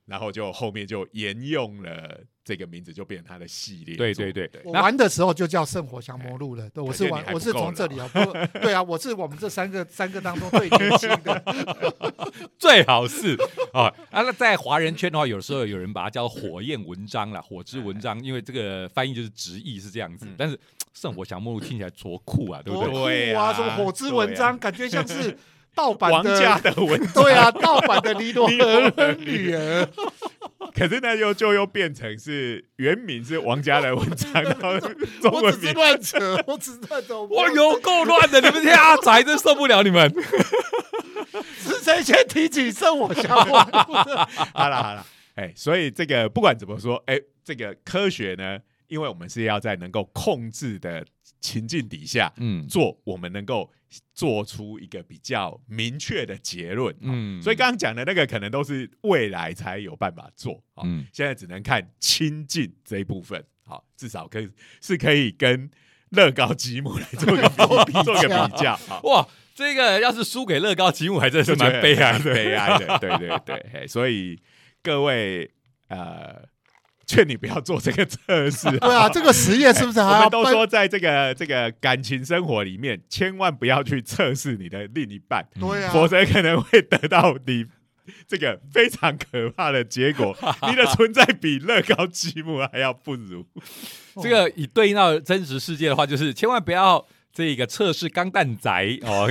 [0.07, 4.05] 然后就后面就沿用了这个名字，就变成它的系列作。
[4.05, 11.43] 对对对我玩的时候就叫圣火降魔录了，对，我是玩我是够从这里啊，不，对啊，我是我们这三个三个当中最年轻的，
[12.57, 13.35] 最好是
[13.73, 20.25] 哦啊，那在华人圈的话，有时候有人把它叫火焰文章啦，火之文章，因为这个翻译就是直译是这样子。
[20.25, 20.57] 嗯但是
[20.93, 22.93] 圣火降魔录听起来多酷啊，对不多对？
[22.93, 25.37] 酷啊，对啊什么火之文章，感觉像是
[25.77, 29.87] 盗版王家的，的文对啊，盗版的尼罗尼罗河女儿，
[30.73, 34.79] 可是那又就又变成是原名是王家的文章， 然后
[35.21, 38.41] 中文名乱扯，我只是乱扯，我哇，有够乱的！
[38.41, 40.11] 你们这些阿宅真受不了你们。
[41.59, 44.27] 是谁先提起圣火降魔录的？
[44.53, 48.57] 好了好了，哎，所以这个不管怎么说，哎，这个科学呢，
[48.87, 51.05] 因为我们是要在能够控制的
[51.39, 53.71] 情境底下嗯做，我们能够
[54.13, 56.93] 做出一个比较明确的结论。
[57.01, 60.63] 嗯，嗯所以刚刚讲的那个可能都是未来才有办法做。
[60.73, 63.43] 好，嗯现在只能看亲近这一部分。
[63.65, 64.49] 好，至少可以
[64.81, 65.69] 是可以跟
[66.11, 68.75] 乐高积木来做个比做个比较。
[68.87, 69.01] 好。
[69.03, 72.33] 哇，这个要是输给乐高积木，还真是蛮悲哀的。
[72.33, 74.41] 悲哀的，对对对，所以
[74.81, 75.51] 各位
[75.89, 76.47] 呃，
[77.07, 78.69] 劝你不要做这个测试。
[78.77, 87.65] 对啊，这个实验是不是我还要搬们都说，在这个这个感情生活里面，千万不要去测试你的另一半，对啊，否则可能会得到你
[88.27, 90.37] 这个非常可怕的结果。
[90.69, 93.45] 你的存在比乐高积木还要不如。
[94.21, 98.71] 这个以对应到真实世界的话，就是千万不要这个测试钢蛋仔
[99.03, 99.29] 哦，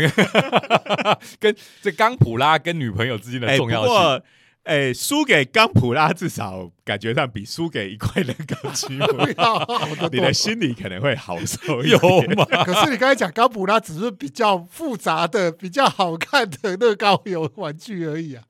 [1.41, 3.89] 跟这钢普拉跟女朋友之间的哎，重要性。
[3.89, 4.23] 不过，
[4.67, 10.33] 哎，输给钢普拉至少感觉上比输给一块人高积木，不要好得多你的。
[10.33, 12.37] 心里可能会好受一有点。
[12.37, 12.45] 吗？
[12.67, 18.43] 可是你刚才讲刚普拉只是比较复杂的、比较好看的乐高有玩具而已啊。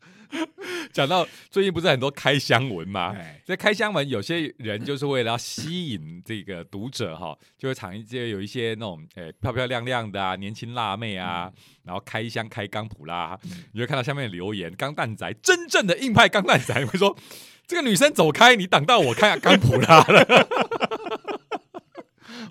[0.92, 3.14] 讲到最近不是很多开箱文吗？
[3.16, 11.50] 哎，在开箱文，有些人就是为了要吸引这个读者哈，就会藏一些有一些那种诶、漂漂亮亮的啊，年轻辣妹啊，
[11.84, 13.38] 然后开箱开钢普拉，
[13.72, 17.16] 你会看到下面的留言，钢蛋仔真正的硬派钢蛋仔 会说。
[17.68, 20.48] 这个女生走开，你挡到我看钢普拉了。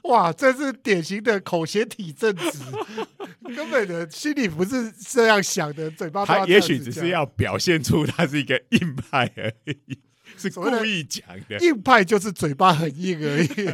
[0.04, 2.60] 哇，这是典型的口嫌体正直，
[3.56, 9.98] 根本的心里不是这样想的，嘴巴他也许只是要表现出他是一个硬派而已，
[10.38, 11.58] 是故意讲的。
[11.60, 13.70] 硬派，就是嘴巴很硬而已。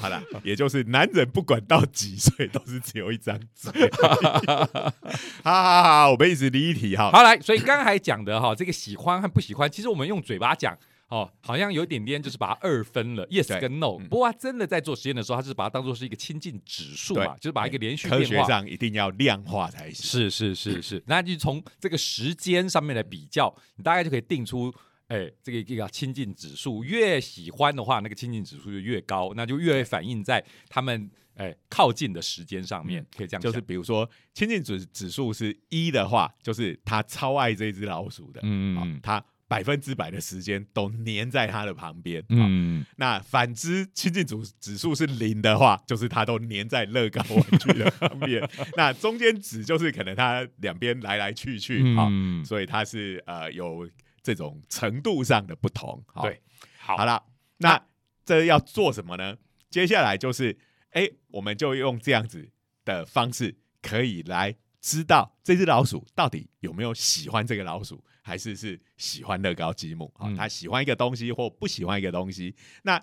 [0.00, 3.70] 好了，也就是男人不管到几岁都是只有一张嘴。
[5.44, 7.10] 好好好，我们一直离题哈。
[7.10, 10.76] 好来，所以刚才讲的哈，这个喜欢和不喜欢，其实我们用嘴巴讲。
[11.08, 13.98] 哦，好像有一点点就是把它二分了，yes 跟 no。
[14.00, 18.42] 嗯不过他真的在做实验的时候，他是把它当做是一个亲近指数嘛，就是把一个连续科变化。
[18.42, 20.04] 学上一定要量化才行。
[20.04, 24.74] 是是是是，那就从这个时间上面来比较，你大概就可以定出，
[25.08, 42.80] 哎，这个一个亲近指数，越喜欢的话，那个亲近指数就越高，那就越会反映在他们哎靠近的时间上面，可以这样就是比如说亲近指指数是一的话，就是他超爱这只老鼠的，嗯嗯，他百分之百的时间都黏在他的旁边，嗯。
[42.80, 48.42] 嗯，那反之，亲近指指数是零的话，就是他都黏在乐高玩具的旁边。
[48.76, 53.88] 那中间值就是可能他两边来来去去啊、嗯，所以它是呃有
[54.22, 56.02] 这种程度上的不同。
[56.08, 56.42] 好对，
[56.78, 57.22] 好好了，
[57.58, 57.80] 那
[58.24, 59.36] 这要做什么呢？
[59.70, 60.58] 接下来就是，
[60.90, 62.50] 哎，我们就用这样子
[62.84, 70.26] 的方式，可以来知道这只老鼠到底有没有喜欢这个老鼠，还是是喜欢乐高积木啊？
[70.26, 73.00] 嗯他喜欢一个东西或不喜欢一个东西，那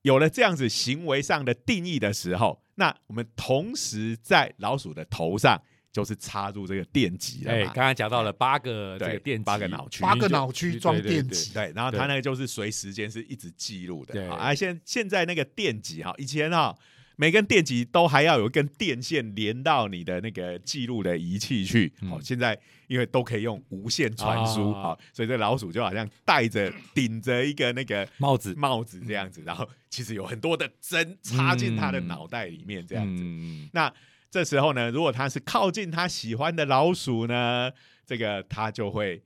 [0.00, 5.60] 有了这样子行为上的定义的时候，那我们同时在老鼠的头上
[5.92, 7.52] 就是插入这个电极了。
[7.74, 14.36] 刚才讲到了八个这对个电八个极脑区八个脑区装电极，对，然后它那个就是随时间是一直记录的啊。
[14.36, 16.74] 啊现现在那个电极哈，以前哈
[17.16, 21.92] 每根电极都还要有一根电线连到你的那个记录的仪器去。
[22.08, 24.90] 好嗯，现在因为都可以用无线传输啊。
[24.90, 28.54] 啊，所以这老鼠就好像戴着顶着一个那个帽子。
[28.56, 33.22] 帽子这样子，然后其实有很多的针插进它的嗯脑袋里面这样子。
[33.24, 33.92] 嗯那
[34.30, 37.70] 这时候呢，如果它是靠近它喜欢的老鼠呢，
[38.04, 39.22] 这个它就会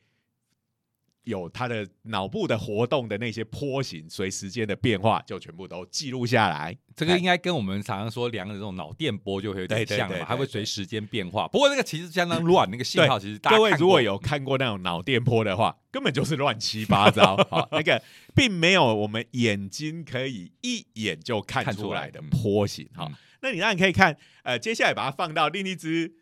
[1.25, 6.77] 有它的脑部的活动的那些波形，随时间的变化就全部都记录下来。
[6.97, 11.47] 这个哎应该跟我们常常说量的这种脑电波就会有点像了它会随时间变化。
[11.49, 17.37] 不过那个其实相当乱，那个信号其实大家 各位如果有看过那种脑电波的话， 根本就是乱七八糟。
[17.51, 18.03] 好，那个
[18.35, 22.89] 并没有我们眼睛可以一眼就看看出来的嗯波形。
[22.95, 26.13] 好嗯，那你当然可以看，呃，接下来把它放到另一只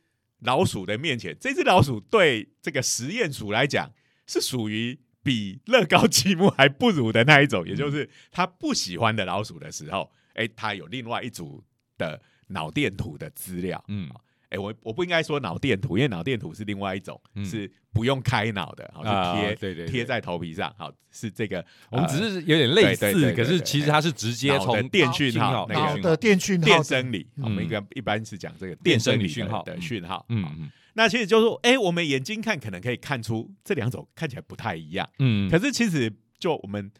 [0.41, 3.91] 老鼠的面前，这只老鼠对这个实验鼠来讲
[4.29, 5.01] 是属于。
[5.21, 11.63] 比乐高积木还不如的那一种，也就是他不喜欢的老鼠的时候，哎，他有另外一组
[11.99, 13.85] 的脑电图的资料。
[13.89, 14.09] 嗯，
[14.49, 30.71] 哎，我我不应该说脑电图，因为脑电图是另外一种，是不用开脑的，好是贴对对贴在头皮上，好是这个，我们只是有点类似，可是其实它是直接从电讯号那个的电讯号电生理，我们一般一般是讲这个电生理讯号的讯号，嗯嗯。
[30.99, 36.91] 那其实就是说，哎，我们眼睛看可能可以看出这两种看起来不太一样，嗯，可是其实就我们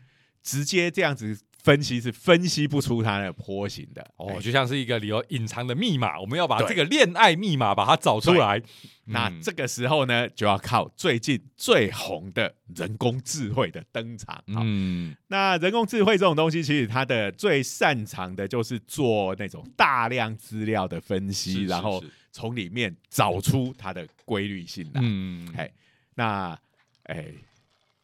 [0.41, 8.63] 直接这样子分析是分析不出它的坡形的，哦，就像是一个理由隐藏的密码，我们要把这个恋爱密码把它找出来。
[9.07, 14.43] 那这个时候呢，就要靠最近最红的人工智慧的登场。
[14.47, 22.03] 嗯，那人工智慧这种东西，其实它的最擅长的就是做那种大量资料的分析，然后。
[22.31, 25.01] 从里面找出它的规律性来。
[25.03, 25.69] 嗯，哎，
[26.15, 26.57] 那
[27.05, 27.27] 哎，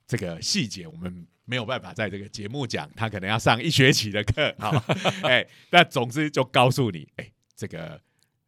[0.08, 4.54] 这个细节我们没有办法在这个节目讲，他可能要上一学期的课。
[4.58, 4.70] 好，
[5.22, 8.00] 哎，那总之就告诉你，哎，这个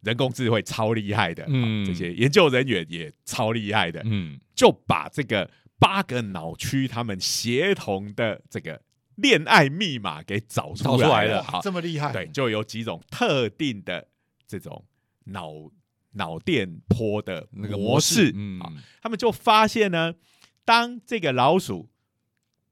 [0.02, 8.80] 人工智慧超厉害的，嗯，这些研究人员也超厉害的，嗯，就把这个八个脑区他们协同的这个
[9.16, 11.44] 恋爱密码给找出来了。
[11.62, 12.12] 这么厉害？
[12.12, 14.08] 对，就有几种特定的
[14.46, 14.84] 这种。
[15.28, 15.50] 脑
[16.12, 18.70] 脑电波的那个模式啊，
[19.02, 20.14] 他们就发现呢，
[20.64, 21.90] 当这个老鼠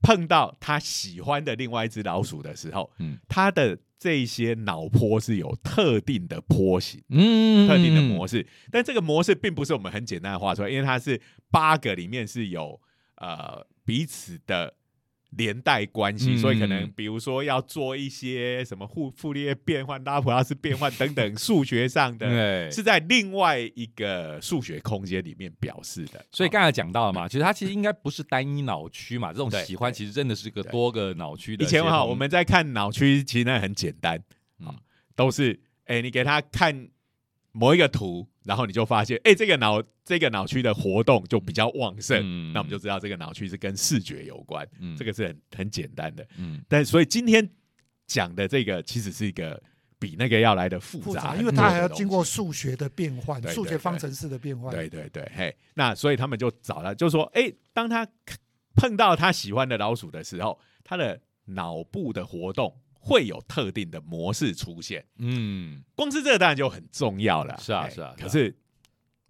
[0.05, 8.47] 碰到他喜欢的另外一只老鼠的时候，嗯，它的这些脑波是有特定的波形，嗯，特定的模式。
[8.71, 12.79] 但这个模式并不是我们很简单的画出来，因为它是八个里面是有
[13.17, 14.75] 呃彼此的。
[15.37, 26.25] 连带关系，所以可能比如说要做一些什么傅傅立叶变换、拉普拉斯变换等等数学上的，是在另外一个数学空间里面表示的。
[26.31, 31.65] 所以刚才讲到了嘛，其实它其实应该不是单一脑区嘛，这种喜欢其实真的是个多个脑区的。
[31.65, 34.23] 以前哈，我们在看脑区，其实那很简单
[34.65, 34.75] 啊，
[35.17, 36.89] 都是哎，你给他看
[37.53, 38.29] 某一个图。
[38.45, 46.27] 然后你就发现，哎，这个脑这个脑区的活动就比较旺盛，那我们就知道这个脑区是跟视觉有关，这个是很很简单的。
[46.37, 47.49] 嗯，但所以今天
[48.07, 49.61] 讲的这个其实是一个
[49.99, 54.71] 比那个要来的复杂，因为它还要经过数学的变换，数学方程式的变换。
[54.73, 58.07] 对对对，嘿，那所以他们就找了，就说，哎，当他
[58.75, 62.75] 碰到他喜欢的老鼠的时候，他的脑部的活动。
[63.05, 68.57] 会有特定的模式出现，嗯，光是这个当然就很重要了，是啊是啊，可是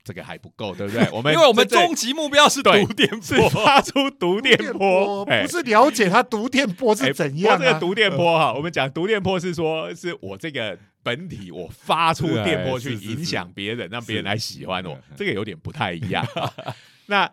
[0.04, 1.04] 这个还不够，对不对？
[1.10, 7.58] 我们因为我们终极目标是读电波，发出读电波，不是了解它读电波是怎样。
[7.58, 16.24] 这个读电波哈，我们讲读电波是说，是我这个本体我发出电波去影响别人，让别人来喜欢我，这个有点不太一样。
[17.06, 17.28] 那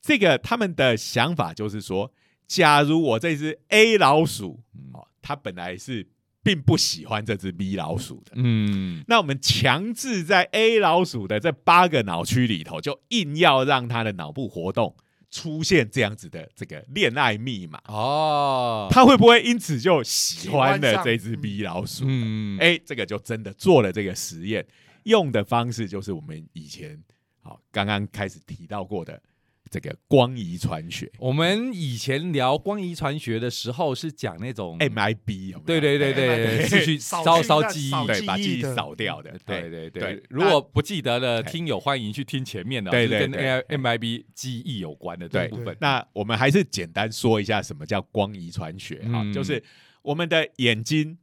[0.00, 2.12] 这个他们的想法就是说，
[2.46, 4.60] 假如我这只 A 老鼠，
[4.92, 5.08] 哦。
[5.22, 6.08] 他本来是
[6.42, 14.96] 并不喜欢这只 B 老鼠的，嗯，那我们强制在 A 老鼠的这八个脑区里头，就硬要让他的脑部活动
[15.30, 17.80] 出现这样子的这个恋爱密码。
[17.86, 22.04] 哦，他会不会因此就喜欢了这只 B 老鼠？
[22.06, 24.66] 嗯，哎，这个就真的做了这个实验，
[25.02, 26.98] 用的方式就是我们以前
[27.42, 29.22] 好刚刚开始提到过的。
[29.70, 40.20] 这个光遗传学，我们以前聊光遗传学的时候是讲那种 MIB，对对对对，是去烧烧记忆，对， 把记忆扫掉的，对对对。
[40.28, 45.76] 如果不记得的听友，欢迎去听前面的，对对跟 MIB 记忆有关的这部分。
[45.80, 49.62] 那我们还是简单说一下什么叫光遗传学啊，就是
[50.02, 51.16] 我们的眼睛。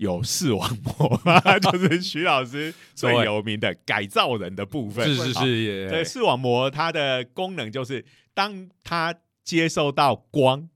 [0.00, 1.20] 有视网膜，
[1.60, 5.06] 就是徐老师最有名的改造人的部分。
[5.06, 10.66] 是是是，对视网膜它的功能就是，当它接受到光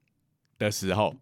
[0.59, 1.17] 的时候，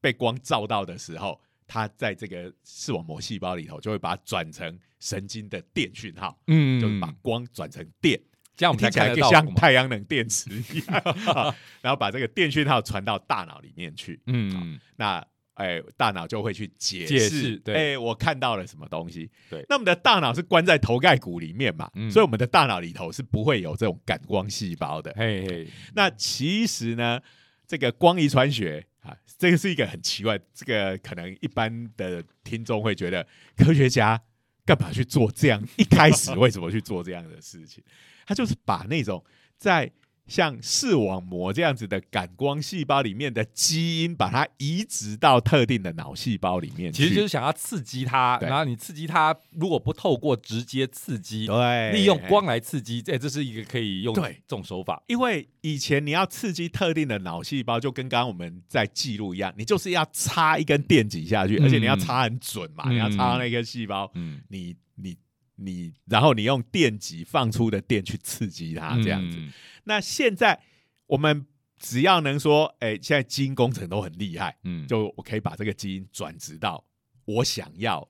[0.00, 8.20] 被光照到的时候，它在这个视网膜细胞里头就会把它转成神经的电讯号，嗯，就是把光转成电，
[8.56, 15.24] 这样我们听起来像太阳能电池一样，然后把这个电讯号传到大脑里面去，嗯，那。
[15.62, 19.30] 哎，大脑就会去解释，哎，我看到了什么东西？
[19.48, 25.14] 对，那我们的大脑是关在头盖骨里面嘛，所以我们的大脑里头是不会有这种感光细胞的。
[25.16, 27.20] 嘿嘿，那其实呢，
[27.66, 33.24] 这个光遗传学啊，这个是一个很奇怪，这个可能一般的听众会觉得，
[33.56, 34.20] 科学家
[34.66, 35.62] 干嘛去做这样？
[35.76, 37.82] 一开始为什么去做这样的事情？
[38.26, 39.24] 他就是把那种
[39.56, 39.90] 在
[40.32, 51.92] 像视网膜这样子的感光细胞里面的基因，把它移植到特定的脑细胞里面，其实就是想要刺激它，然后你刺激它，如果不透过直接刺激，对。
[51.92, 55.02] 利用光来刺激，这这是一个可以用这种手法。
[55.06, 61.64] 因为以前你要刺激特定的脑细胞，就跟刚刚我们在记录一样，你就是要插一根电极下去，嗯。
[61.64, 65.14] 而且你要插很准嘛，嗯你要插到那根细胞，嗯，你你
[65.56, 69.36] 你，然后你用电极放出的电去刺激它，这样子。
[69.38, 69.52] 嗯
[69.84, 70.60] 那现在
[71.06, 71.44] 我们
[71.78, 76.84] 只要能说，哎、现在基因工程都很厉害，嗯，就我可以把这个基因转植到
[77.24, 78.08] 我想要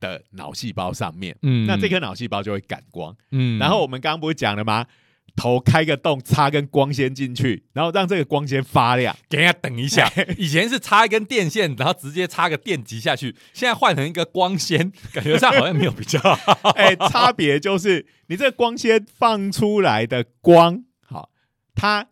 [0.00, 3.14] 的脑细胞上面，嗯那这颗脑细胞就会感光。
[3.30, 4.86] 嗯然后我们刚刚不是讲了吗？
[5.34, 9.16] 头开个洞，插根光纤进去，然后让这个光纤发亮。
[9.28, 16.70] 给人家等一下， 以前是插一根电线，然后直接插个电极下去，现在换成一个光纤，感觉上好像没有比较好。
[16.76, 21.30] 哎、差别就是你这个光纤放出来的光，好，
[21.74, 22.08] 它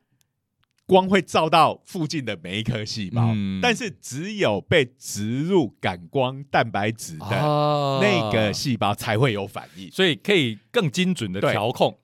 [0.86, 9.88] 光会照到附近的每一颗细胞，嗯但是只有被植入感光蛋白质的哦那个细胞才会有反应。
[9.92, 11.96] 所以可以更精准的对调控。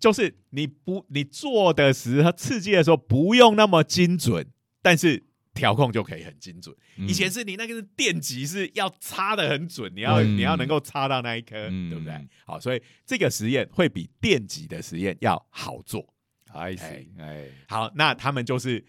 [0.00, 4.44] 就是你不你做的时候刺激的时候不用那么精准，
[4.82, 5.22] 但是
[5.54, 6.74] 调控就可以很精准。
[6.96, 12.14] 嗯以前是你那个电极是要插的很准，你要、嗯你要能够插到那一颗，嗯对不对？
[12.44, 16.14] 好，所以这个实验会比电极的实验要好做。
[16.52, 18.84] I see，哎，好，那他们就是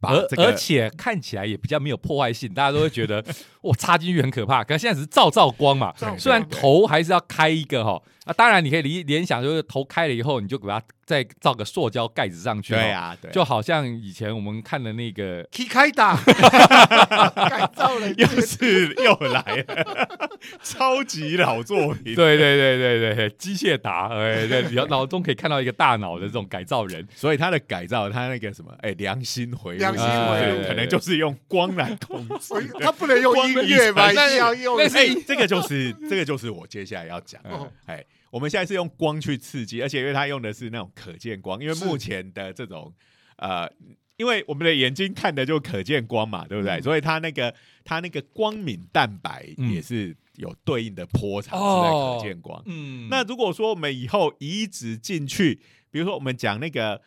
[0.00, 3.22] 把而这个而且看起来也比较没有破坏性，大家都会觉得
[3.60, 8.00] 我插进去很可怕，可是现在只是照照光嘛，虽然头还是要开一个哈。
[8.24, 10.80] 啊，当然你可以联联想就是头开了以后，你就给它
[11.10, 16.14] 再造个塑胶盖子上去，对，啊，对，就好像以前我们看的那个 K 开打，
[17.50, 20.08] 改造了又是又来了，
[20.62, 22.14] 超级老作品。
[22.14, 30.62] 对对对对对，机械达，哎，对，脑脑中可以看到一个大脑的这种改造人，所以他的改造，他那个什么，哎，良心回路，良心回路。
[30.68, 32.54] 可能就是用光来控制。
[32.68, 32.78] 的。
[32.78, 34.12] 他不能用音乐吧？
[34.12, 34.78] 一光定要用。
[34.78, 34.88] 哎、
[35.26, 37.50] 这个就是这个就是我接下来要讲的。
[37.50, 42.94] 哦哎、我们现在是用光去刺激，而且因为它用的是那种可见光，因为目前的这种
[43.36, 43.70] 呃，
[44.16, 46.74] 因为我们的眼睛看的就可见光嘛，对不对？
[46.74, 47.54] 嗯所以它那个
[47.84, 52.62] 它那个光敏蛋白嗯也是有对应的波长哦是在可见光。
[52.66, 55.60] 嗯那如果说我们以后移植进去，
[55.90, 57.00] 比如说我们讲那个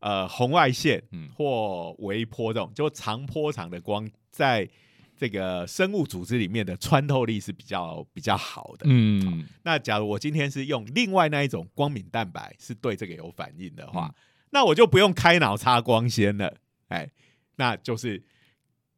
[0.00, 4.68] 呃红外线嗯或微波这种，就长波长的光，在
[5.16, 8.86] 这个生物组织里面的穿透力是比较比较好的。
[8.88, 14.14] 嗯那假如我今天是用另外那一种光敏蛋白是对这个有反应的话，嗯
[14.50, 16.56] 那我就不用开脑插光纤了。
[16.88, 17.10] 哎，
[17.56, 18.22] 那就是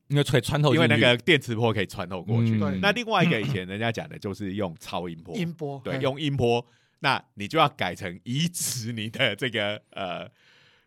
[0.09, 2.59] 因为可以穿透，因为那个电磁波可以穿透过去。
[2.61, 6.67] 嗯那另外一个 以前人家讲的就是用超音波，音波，对，哎用音波，
[7.01, 10.29] 那你就要改成移植你的这个呃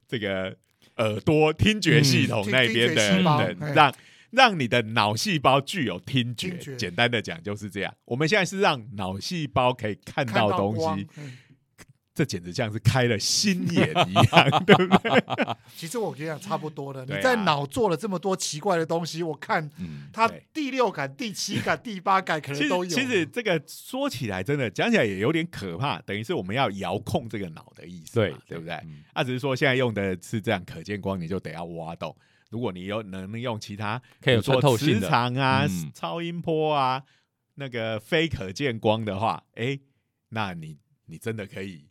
[0.08, 0.56] 这个
[0.98, 3.94] 耳朵听觉系统嗯那边的听觉细胞人，哎让
[4.32, 6.50] 让你的脑细胞具有听觉。
[6.50, 7.94] 听觉简单的讲就是这样。
[8.06, 11.38] 我们现在是让脑细胞可以看看到东西，嗯
[12.16, 15.56] 这简直像是开了心眼一样， 对不对？
[15.78, 17.06] 其实我跟你讲差不多的。
[17.06, 22.90] 你在脑做了这么多奇怪的东西，我看嗯他第六感、第七感、 第八感可能都有。
[22.90, 28.76] 实其实这个说起来真的讲起来也有点可怕，等于是我们要遥控这个脑的意思嘛，对对不对？
[28.84, 32.14] 嗯啊，只是说现在用的是这样可见光，你就得要挖洞。
[32.50, 37.04] 如果你有能用其他，可以有比如说磁场啊、嗯超音波啊、
[37.56, 39.80] 那个非可见光的话，哎，
[40.30, 41.86] 那你你真的可以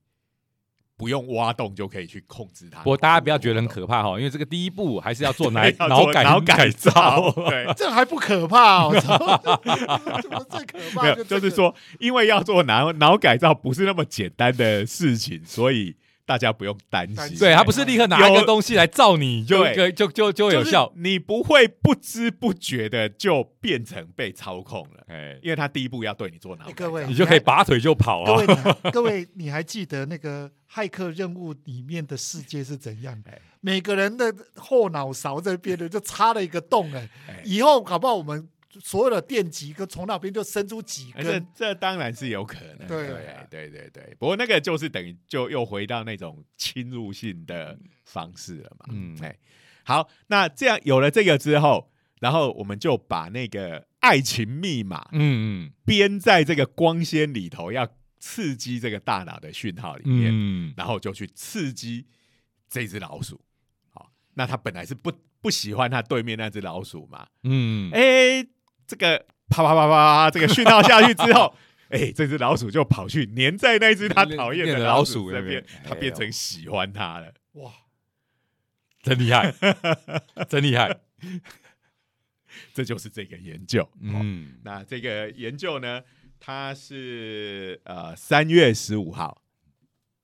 [0.96, 2.78] 不用挖洞就可以去控制它。
[2.82, 7.66] 不过大家不要觉得很可怕哈，因为这个第一步还是要做脑 脑改脑改造造，，对。
[7.78, 8.90] 这还不可怕哦，
[10.20, 11.14] 怎么最可怕？
[11.22, 15.94] 就是说，因为要做脑脑改造不是那么简单的事情，所以
[16.28, 17.38] 大家不用担心。
[17.38, 20.92] 对，他不是立刻拿一个东西来照你就对就就就有效就。
[20.92, 26.72] 是你不会不知不觉的就变成被操控了，哎，因为他第一步要对你做脑改造。
[26.72, 28.26] 哎各位你就可以拔腿就跑啊！
[28.26, 33.30] 各位你还， 各位，你还记得那个骇客任务里面的世界是怎样的？
[33.62, 38.46] 每个人的后脑勺这边呢就插了一个洞，哎哎，以后搞不好我们
[38.80, 44.16] 所有的电极跟从那边就伸出几根，这当然是有可能，对对对对对。
[44.18, 48.86] 不过那个就是等于就又回到那种侵入性的方式了嘛。
[48.90, 49.38] 嗯嗯，哎，
[49.84, 62.06] 好，那这样有了这个之后，然后我们就把那个爱情密码嗯编在这个光纤里头，要刺激这个大脑的讯号里嗯面，嗯，然后就去刺激
[62.68, 63.40] 这只老鼠。
[63.90, 67.26] 好，那它本来是不不喜欢它对面那只老鼠嘛？
[67.44, 68.44] 嗯，哎、
[68.88, 71.54] 这个啪啪啪啪啪，这个讯号下去之后，
[71.90, 77.32] 哎，这只老鼠就跑去粘在那只它讨厌的老鼠那边，它变成喜欢它了。
[77.52, 77.70] 哇，
[79.02, 79.54] 真厉害，
[80.48, 80.98] 真厉害！
[82.72, 83.88] 这就是这个研究。
[84.00, 86.02] 嗯，那这个研究呢，
[86.40, 89.42] 它是呃三月十五号。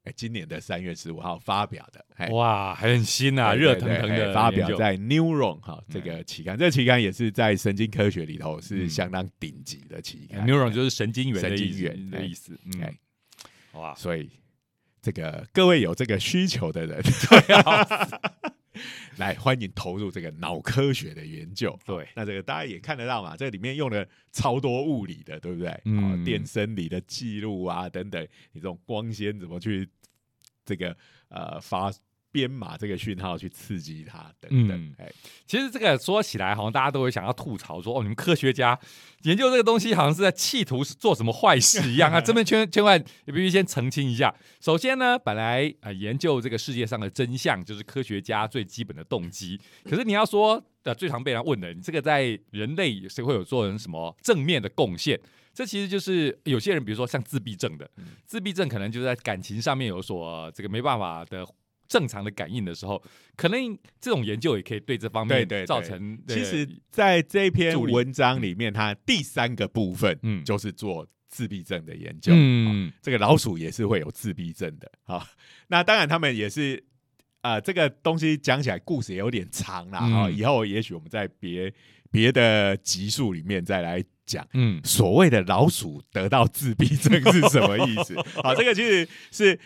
[0.05, 10.47] 哎，今年的三月十五号发表的，哇，很新啊，热腾腾的发表在《Neuron》哈这个期刊，这个期刊也是在神经科学里头是相当顶级的期刊。
[10.47, 12.95] Neuron 就是神经元神经元的意思，哎，
[13.73, 14.29] 哇，所以
[15.01, 17.03] 这个各位有这个需求的人
[19.19, 21.79] 来欢迎投入这个脑科学的研究。
[21.85, 25.81] 对，那这个大家也看得到嘛，这里面用了超多物理的，对不对？
[25.85, 28.23] 嗯，电生理的记录啊，等等，
[28.53, 29.89] 你这种光纤怎么去
[30.65, 30.97] 这个
[31.29, 31.93] 呃发？
[32.35, 35.09] 编码这个讯号去刺激它等等，哎，
[35.47, 38.77] 其实这个说起来，好像大家都会想要吐槽说，哦，你们科学家
[39.23, 42.21] 研究这个东西，好像是在企图做什么坏事一样 啊！
[42.21, 44.35] 这边千千万也必须先澄清一下。
[44.61, 49.61] 首先呢，本来啊，研究这个世界上的真相，就是科学家最基本的动机。
[49.85, 55.21] 可是你要说的最常被人问的，你这个在人类谁会有做成什么正面的贡献？
[55.55, 57.89] 这其实就是有些人，比如说像自闭症的，
[58.27, 61.47] 自闭症可能就在感情上面有所这个没办法的。
[61.87, 63.03] 正常的感应的时候，
[63.37, 66.19] 可能这种研究也可以对这方面造成。
[66.27, 72.33] 其实，在这篇文章里面，它第三个部分，嗯，就是做自闭症的研究。
[72.35, 74.91] 嗯，这个老鼠也是会有自闭症的。
[75.05, 75.27] 好，
[75.69, 76.83] 那当然他们也是，
[77.43, 79.99] 呃，这个东西讲起来故事也有点长了。
[80.01, 81.73] 哈，以后也许我们在别
[82.11, 84.47] 别的集数里面再来讲。
[84.55, 88.17] 嗯，所谓的老鼠得到自闭症是什么意思？
[88.43, 89.61] 好，这个其实是。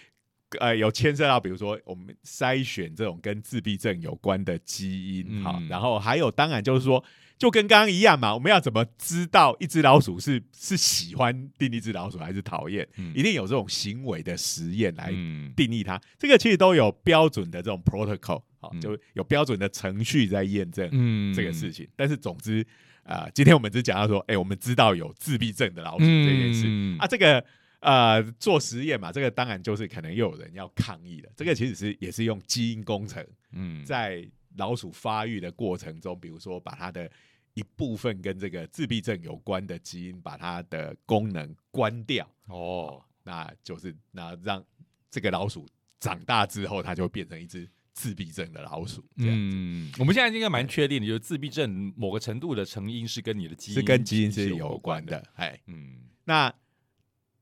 [0.60, 7.04] 呃，有牵涉到，比如说我们筛选这种跟自闭症有关的基因，好，然后还有，当然就是说，
[7.36, 12.88] 就跟刚刚一样嘛，我们要怎么知道一只老鼠是是喜欢定一只老鼠还是讨厌？
[13.14, 15.10] 一定有这种行为的实验来
[15.54, 16.00] 定义它。
[16.18, 21.86] 这个其实都有标准的这种 protocol，好，就有标准的程序在验证这个事情。
[21.94, 22.66] 但是总之，
[23.02, 26.66] 啊，今天我们只讲到说，哎，我们知道有自闭症的老鼠这件事
[26.98, 27.44] 啊，这个。
[27.80, 31.30] 呃，做实验嘛，这个当然就是可能又有人要抗议了。
[31.36, 37.08] 这个其实是也是用基因工程，嗯，在老鼠发育的过程中，比如说把它的
[37.54, 42.28] 一部分跟这个自闭症有关的基因，把它的功能关掉。
[42.48, 44.64] 哦，那就是那让
[45.08, 45.64] 这个老鼠
[46.00, 49.04] 长大之后，它就变成一只自闭症的老鼠。
[49.18, 55.24] 嗯，我们现在应该蛮确定的，就是自闭症某个程度的成因是跟你的基因是跟基因是有关的。
[55.36, 56.52] 哎，嗯，那。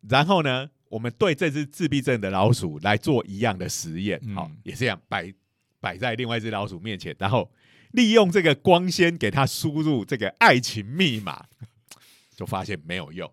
[0.09, 5.33] 然后呢，我们对这只自闭症的老鼠来做一样的实验，好，也是这样摆
[5.81, 7.51] 摆在另外一只老鼠面前，然后
[7.91, 11.47] 利用这个光纤给它输入这个爱情密码，
[12.37, 13.29] 就发现没有用。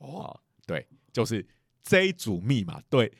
[0.00, 1.46] 哦，对，就是
[1.84, 3.12] 这一组密码对，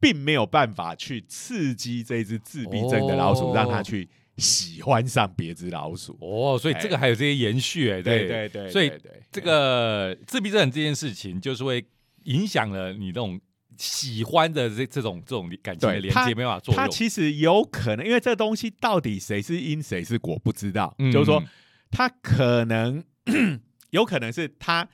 [0.00, 4.08] 并没有办法去刺激这只自闭症的老鼠，让它去
[4.38, 6.16] 喜欢上别只老鼠。
[6.22, 8.90] 哦，所以这个还有这些延续，哎，对对对，所以
[9.30, 11.84] 这个自闭症这件事情就是会。
[12.24, 13.40] 影响了你这种
[13.76, 16.72] 喜欢的这这种这种感情的连接，没办法做。
[16.72, 20.94] 它其实有可能，因为这东西到底谁是因谁是果不知道。
[21.12, 21.42] 就是说，
[21.90, 23.02] 他可能
[23.90, 24.88] 有可能是他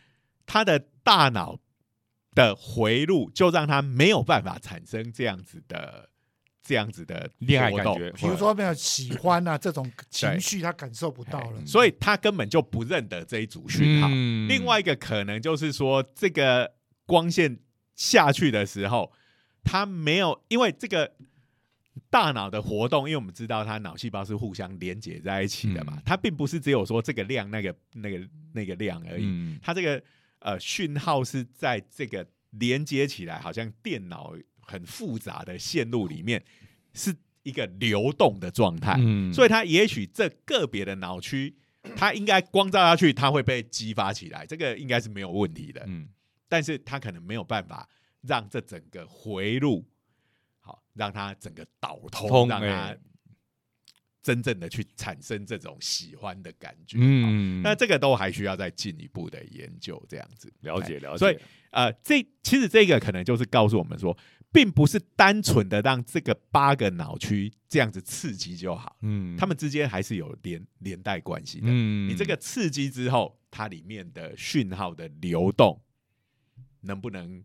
[0.46, 1.58] 他的大脑
[2.34, 6.08] 的回路，就让他没有办法产生这样子的
[6.62, 8.10] 这样子的恋爱感觉。
[8.12, 14.08] 比如说，没有喜欢啊这种情绪，他感受不到了，所以他根本就不认得这一组讯号。
[14.48, 16.79] 另外一个可能就是说，这个。
[17.10, 17.58] 光线
[17.96, 19.10] 下去的时候，
[19.64, 21.12] 它没有，因为这个
[22.08, 30.00] 大脑的活动，因为我们知道它脑细胞是互相连接在一起的嘛，它并不是只有说这个量、那个、那个、那个量而已，它这个
[30.38, 36.40] 呃讯号是在这个连接起来，好像电脑很复杂的线路里面
[36.94, 38.94] 是一个流动的状态，
[39.34, 41.56] 所以它也许这个别的脑区，
[41.96, 46.08] 它应该光照下去，它会被激发起来，这个应该是没有问题的，嗯。
[46.50, 47.88] 但是他可能没有办法
[48.20, 49.88] 让这整个回路
[50.58, 52.94] 好，让他整个导通，让他
[54.22, 56.98] 真正的去产生这种喜欢的感觉。
[57.00, 61.18] 嗯，那这个都还需要再进一步的研究，这样子了解了解。
[61.18, 61.38] 所以
[61.70, 64.14] 呃，这其实这个可能就是告诉我们说，
[64.52, 68.98] 并不是单纯的让这个八个脑区这样子刺激就好。
[69.02, 71.68] 嗯，他们之间还是有连连带关系的。
[71.68, 75.80] 嗯，你这个刺激之后，它里面的讯号的流动。
[76.80, 77.44] 能不能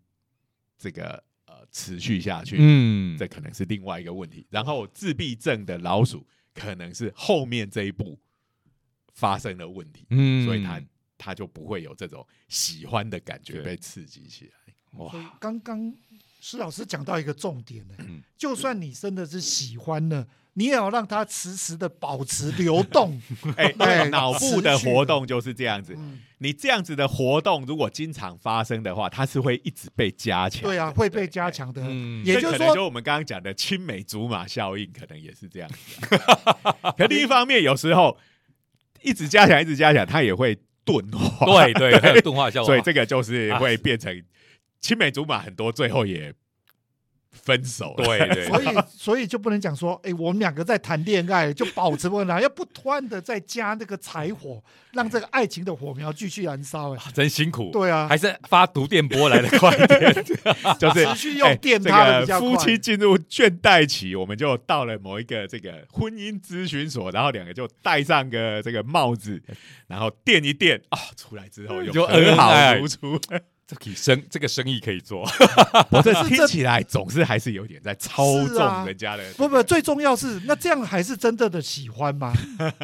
[0.78, 2.58] 这个呃持续下去？
[2.60, 4.46] 嗯，这可能是另外一个问题。
[4.50, 8.20] 然后自闭症的老鼠可能是后面这一步
[9.14, 10.82] 发生了问题，嗯，所以它
[11.18, 14.54] 它就不会有这种喜欢的感觉被刺激起来。
[15.00, 15.94] 哇刚刚
[16.40, 20.26] 施老师讲到一个重点呢、嗯就算你真的是喜欢呢，
[20.58, 23.22] 你也要让它时时的保持流动。
[23.56, 25.94] 哎，哎 脑部的活动就是这样子。
[25.98, 30.64] 嗯，你这样子的活动，如果经常发生的话，它是会一直被加强。
[30.64, 31.82] 对啊，会被加强的。
[31.86, 36.16] 嗯也就是这可能就说，我们刚刚讲的青梅竹马效应，可能也是这样子
[36.82, 38.18] 啊、 可另一方面，有时候
[39.02, 41.46] 一直加强，一直加强，它也会钝化。
[41.46, 42.68] 对对，还有钝化效果。
[42.68, 44.24] 所以这个就是会变成
[44.80, 46.34] 青梅竹马，很多最后也
[47.44, 48.06] 分手了。
[48.06, 54.64] 对对，所以所以就不能讲说，哎，我们两个在谈恋爱就保持不能，要不断的再加那个柴火，
[54.94, 56.94] 让这个爱情的火苗继续燃烧。
[56.96, 57.70] 哎，真辛苦。
[57.72, 60.14] 对啊，还是发毒电波来的快一点。
[60.80, 69.42] 就是持续用哎电它的比这较快个夫妻进入倦怠期，我们就到了某一个这个婚姻咨询所，然后两个就戴上个这个帽子，
[69.88, 73.20] 然后垫一垫啊，出来之后又就和好恩爱如初。
[73.68, 75.28] 这可以生这个生意可以做，
[75.90, 79.24] 我这是 听起来总是还是有点在操纵人家的。
[79.34, 82.32] 不不，最重要是那这样还是真正的喜欢吗？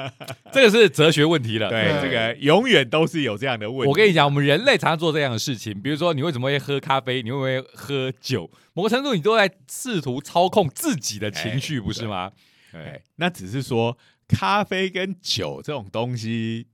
[0.51, 1.69] 这个是哲学问题了。
[1.69, 3.89] 对对这个永远都是有这样的问题。
[3.89, 8.49] 我跟你讲，我们人类常常做这样的事情，比如说你为什么会喝咖啡，你会不会喝酒？
[8.73, 12.32] 某个程度你都在试图操控自己的情绪，哎不是吗？
[12.71, 13.95] 对，那只是说
[14.27, 16.65] 咖啡跟酒这种东西，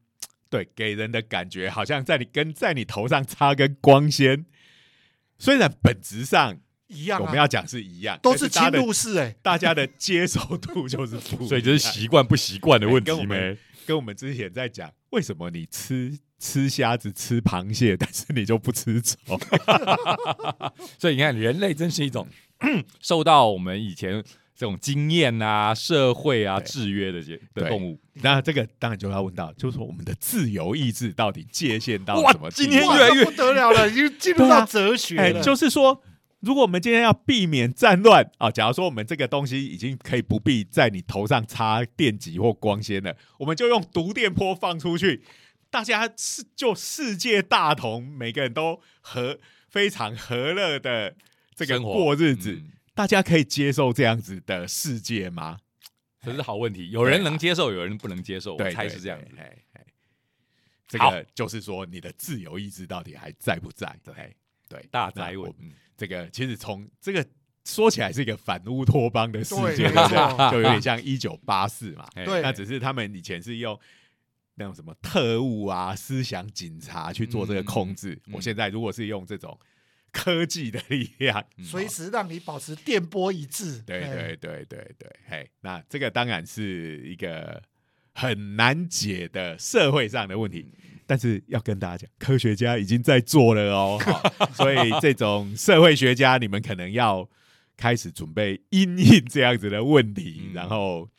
[0.50, 4.45] 对给人的感觉好像在你跟在你头上插根光纤，
[5.38, 9.36] 虽然本质上一样啊，我们要讲是一样，都是侵但大家的入式哎。
[9.41, 13.58] 大家的接受度就是不一样，所以这是习惯不习惯的问题哎跟我们没？
[13.86, 19.39] 跟我们之前在讲，为什么你吃吃虾子、吃螃蟹，但是你就不吃虫？
[21.00, 22.28] 所以你看，人类真是一种
[23.02, 24.24] 受到我们以前
[24.58, 27.70] 这种经验啊、社会啊制约的些的对。
[27.70, 27.99] 动物。
[28.24, 35.43] 那这个当然就要问到，就是说我们的自由意志到底界限到什么今天越来越不得了了， 已经进入到哲学哎，了。
[35.43, 36.01] 就是说，
[36.39, 45.22] 如果我们今天要避免战乱啊，假如说我们这个东西已经可以不必在你头上插电极或光纤了，我们就用毒电波放出去，
[45.70, 49.38] 大家是就世界大同，每个人都和
[49.70, 51.14] 非常和乐的
[51.55, 55.60] 这个过日子，嗯大家可以接受这样子的世界吗？
[56.26, 56.89] 这是好问题。
[56.89, 59.20] 有人能接受，有人不能接受，我对，猜对是这样
[60.88, 63.95] 这个就是说，你的自由意志到底还在不在？
[64.04, 64.36] 对，
[64.68, 65.54] 对，大宅文
[65.95, 67.24] 这个其实从这个
[67.66, 69.89] 说起来是一个反乌托邦的世界，
[70.52, 72.10] 就有点像一九八四嘛。
[72.16, 73.80] 哎对那只是他们以前是用
[74.56, 78.20] 那种什么特务啊、思想警察去做这个控制。
[78.32, 79.56] 我现在如果是用这种
[80.18, 81.63] 科技的力量，嗯。
[81.63, 83.84] 随时让你保持电波一致。
[83.86, 87.61] 对哎对对对对，嘿，那这个当然是一个
[88.13, 90.68] 很难解的社会上的问题。
[91.05, 93.97] 但是要跟大家讲，科学家已经在做了哦，
[94.38, 97.30] 好所以这种社会学家，你们可能要
[97.78, 100.53] 开始准备因应这样子的问题，嗯。
[100.53, 101.09] 然后，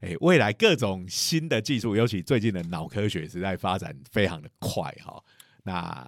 [0.00, 5.22] 哎，未来各种新的技术，尤其最近的脑科学实在发展非常的快哈、
[5.62, 6.06] 那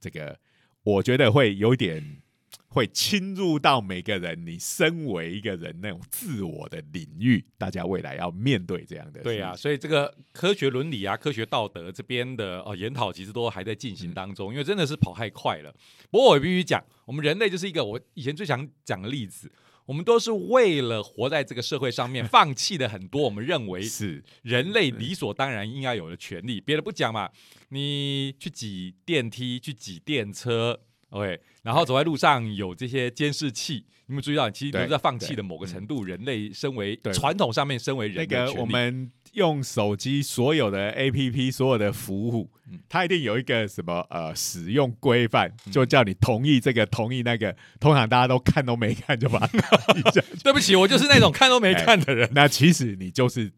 [0.00, 0.36] 这个
[0.82, 2.22] 我觉得会有点
[2.68, 15.74] 会侵入到每个人你身为一个人那种自我的领域，大家未来要面对这样的对啊、所以这个科学伦理啊、科学道德这边的哦研讨，其实都还在进行当中，因为真的是跑太快了。
[16.10, 19.50] 不过我必须讲，我们人类就是一个我以前最想讲的例子，
[19.90, 26.60] 我们都是为了活在这个社会上面， 放弃了很多我们认为是人类理所当然应该有的权利。
[26.60, 27.28] 别的不讲嘛，
[27.70, 30.78] 你去挤电梯、去挤电车
[31.10, 37.12] ，OK，然后走在路上有这些监视器，你们注意到，其实都在放弃的某个程度，人类身为对。
[37.12, 50.20] 传统上面身为人的那个我们用手机所有的 APP 所有的服务嗯，它一定有一个什么呃使用规范，就叫你同意这个同意那个，通常大家都看都没看就把它同意下。
[50.42, 52.28] 对不起，我就是那种看都没 看的人。
[52.32, 53.52] 那其实你就是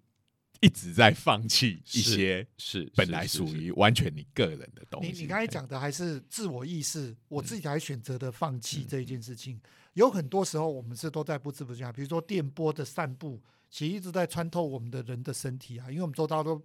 [0.63, 5.11] 一直在放弃一些是本来属于完全你个人的东西。
[5.11, 9.61] 你你刚才讲的还是自我意识，我自己还选择的放嗯弃这一件事情。
[9.95, 16.63] 有很多时候我们是都在不知不觉下，比如说电波的散布，其实一直在穿透我们的人的身体啊，因为我们周遭都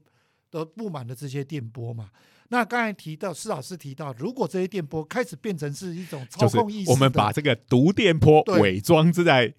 [0.50, 2.12] 都布满了这些电波嘛。
[2.50, 9.54] 那刚才提到施老师提到，如果这些电波开始变成是一种操控意识的，我们把这个毒电波伪装在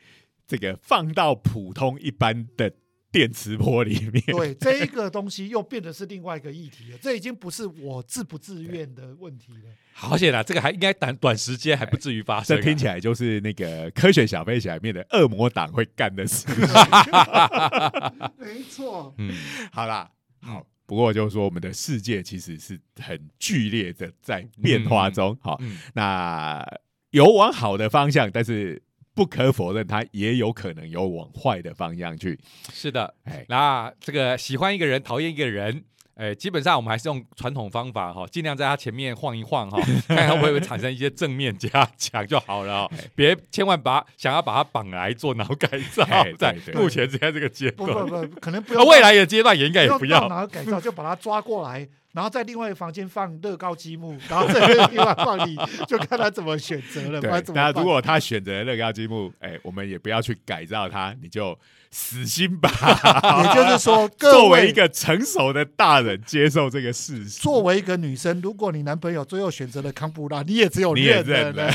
[0.47, 2.73] 这个放到普通一般的
[3.11, 4.23] 电磁波里面。
[4.27, 9.71] 对这一个东西又变得是另外一个议题了，这已经不是我自不自愿的问题了。
[9.93, 12.61] 好险啦，这个还应该短短时间还不至于发生啊。
[12.61, 16.47] 这听起来就是那个科学小飞侠里面的恶魔党会干的事。
[18.39, 19.35] 没错，嗯，
[19.73, 20.09] 好啦，
[20.41, 25.37] 好，不过就是说，我们的世界其实是很剧烈的在变化中。
[25.43, 26.65] 好，嗯，那
[27.11, 28.81] 有往好的方向，但是
[29.19, 32.39] 不可否认，他也有可能有往坏的方向去。
[32.73, 33.13] 是的。
[33.25, 35.83] 哎，那这个喜欢一个人，讨厌一个人。
[36.15, 42.89] 哎，基本上我们还是用传统方法哈，尽量在他前面晃一晃哈， 看看会不会产生一些正面加强就好了。
[43.17, 46.05] 别千万把想要把他绑来做脑改造，
[46.39, 48.85] 在目前现在这个阶段，不不不，可能不要。
[48.85, 51.89] 未来的阶段也应该也不要脑改造，就把他抓过来。
[52.13, 55.57] 然后在另外一个房间放乐高积木， 然后这个地方放你，
[55.87, 57.21] 就看他怎么选择了。
[57.21, 61.57] 对，那如果他选择乐高积木，哎，我们也不要去改造他，你就
[61.91, 62.71] 死心吧。
[63.45, 67.41] 也就是说， 作为一个成熟的大人，接受这个事实。
[67.41, 71.71] 作为一个女生，如果你男朋友最后选择了康布拉，你也只有你也认了。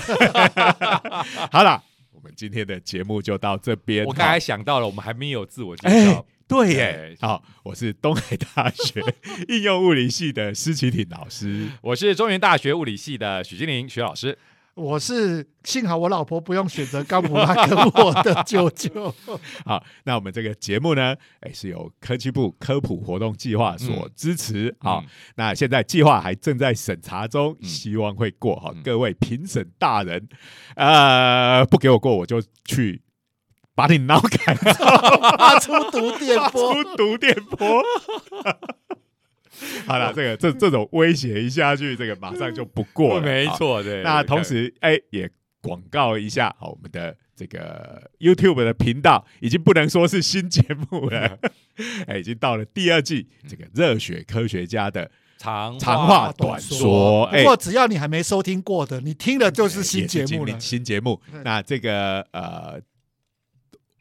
[1.52, 1.82] 好了，
[2.12, 4.04] 我们今天的节目就到这边。
[4.06, 6.26] 我刚才想到了，我们还没有自我介绍。
[6.48, 9.02] 对耶，好，我是东海大学
[9.48, 14.38] 应用物理系的施启挺老师，我是中原大学物理系的许金玲许老师，
[14.76, 19.16] 我是幸好我老婆不用选择高普拉跟我的舅舅。
[19.66, 24.76] 好，那我们这个节目呢，哎，是由科技部科普活动计划所支持。
[24.80, 25.04] 好，
[25.36, 28.60] 那现在计划还正在审查中，希望会过。
[28.60, 30.28] 好，各位评审大人，
[30.76, 33.02] 呃，不给我过，我就去。
[33.76, 34.74] 把你脑改造，
[35.38, 37.82] 发出毒电波，出毒电波。
[39.86, 43.22] 好了，这个这这种威胁一下去，这个马上就不过了。
[43.26, 44.04] 没错，对。
[44.04, 45.30] 那同时，哎，也
[45.62, 51.38] 广告一下，好，我们的这个 YouTube 的频道已经不能说是新节目了，
[52.08, 57.28] 哎，已经到了第二季，这个热血科学家的长长话短说。
[57.28, 60.60] 不过只要你还没收听过的，你听的就是新节目了。
[60.60, 62.82] 新节目，那这个呃。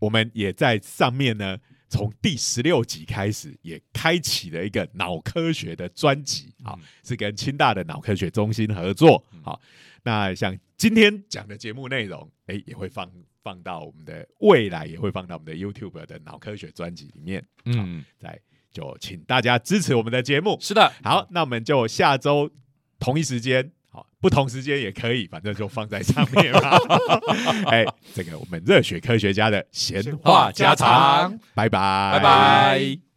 [0.03, 1.57] 我们也在上面呢，
[1.88, 9.61] 从第十六集开始，也开启了一个脑科学的专辑，好，是跟清大的脑科学中心合作，好，
[10.03, 13.09] 那像今天讲的节目内容，哎，也会放
[13.44, 18.36] 放到我们的未来，也会放到我们的 YouTube 的脑科学专辑里面，嗯，在
[18.72, 22.50] 就请大家支持我们的节目，是的，好，那我们就下周
[22.98, 23.70] 同一时间。
[23.95, 26.78] 好，不同时间也可以，反正就放在上面嘛。
[27.70, 27.84] 哎，
[28.14, 33.12] 这个我们热血科学家的闲话家常，拜拜，拜拜。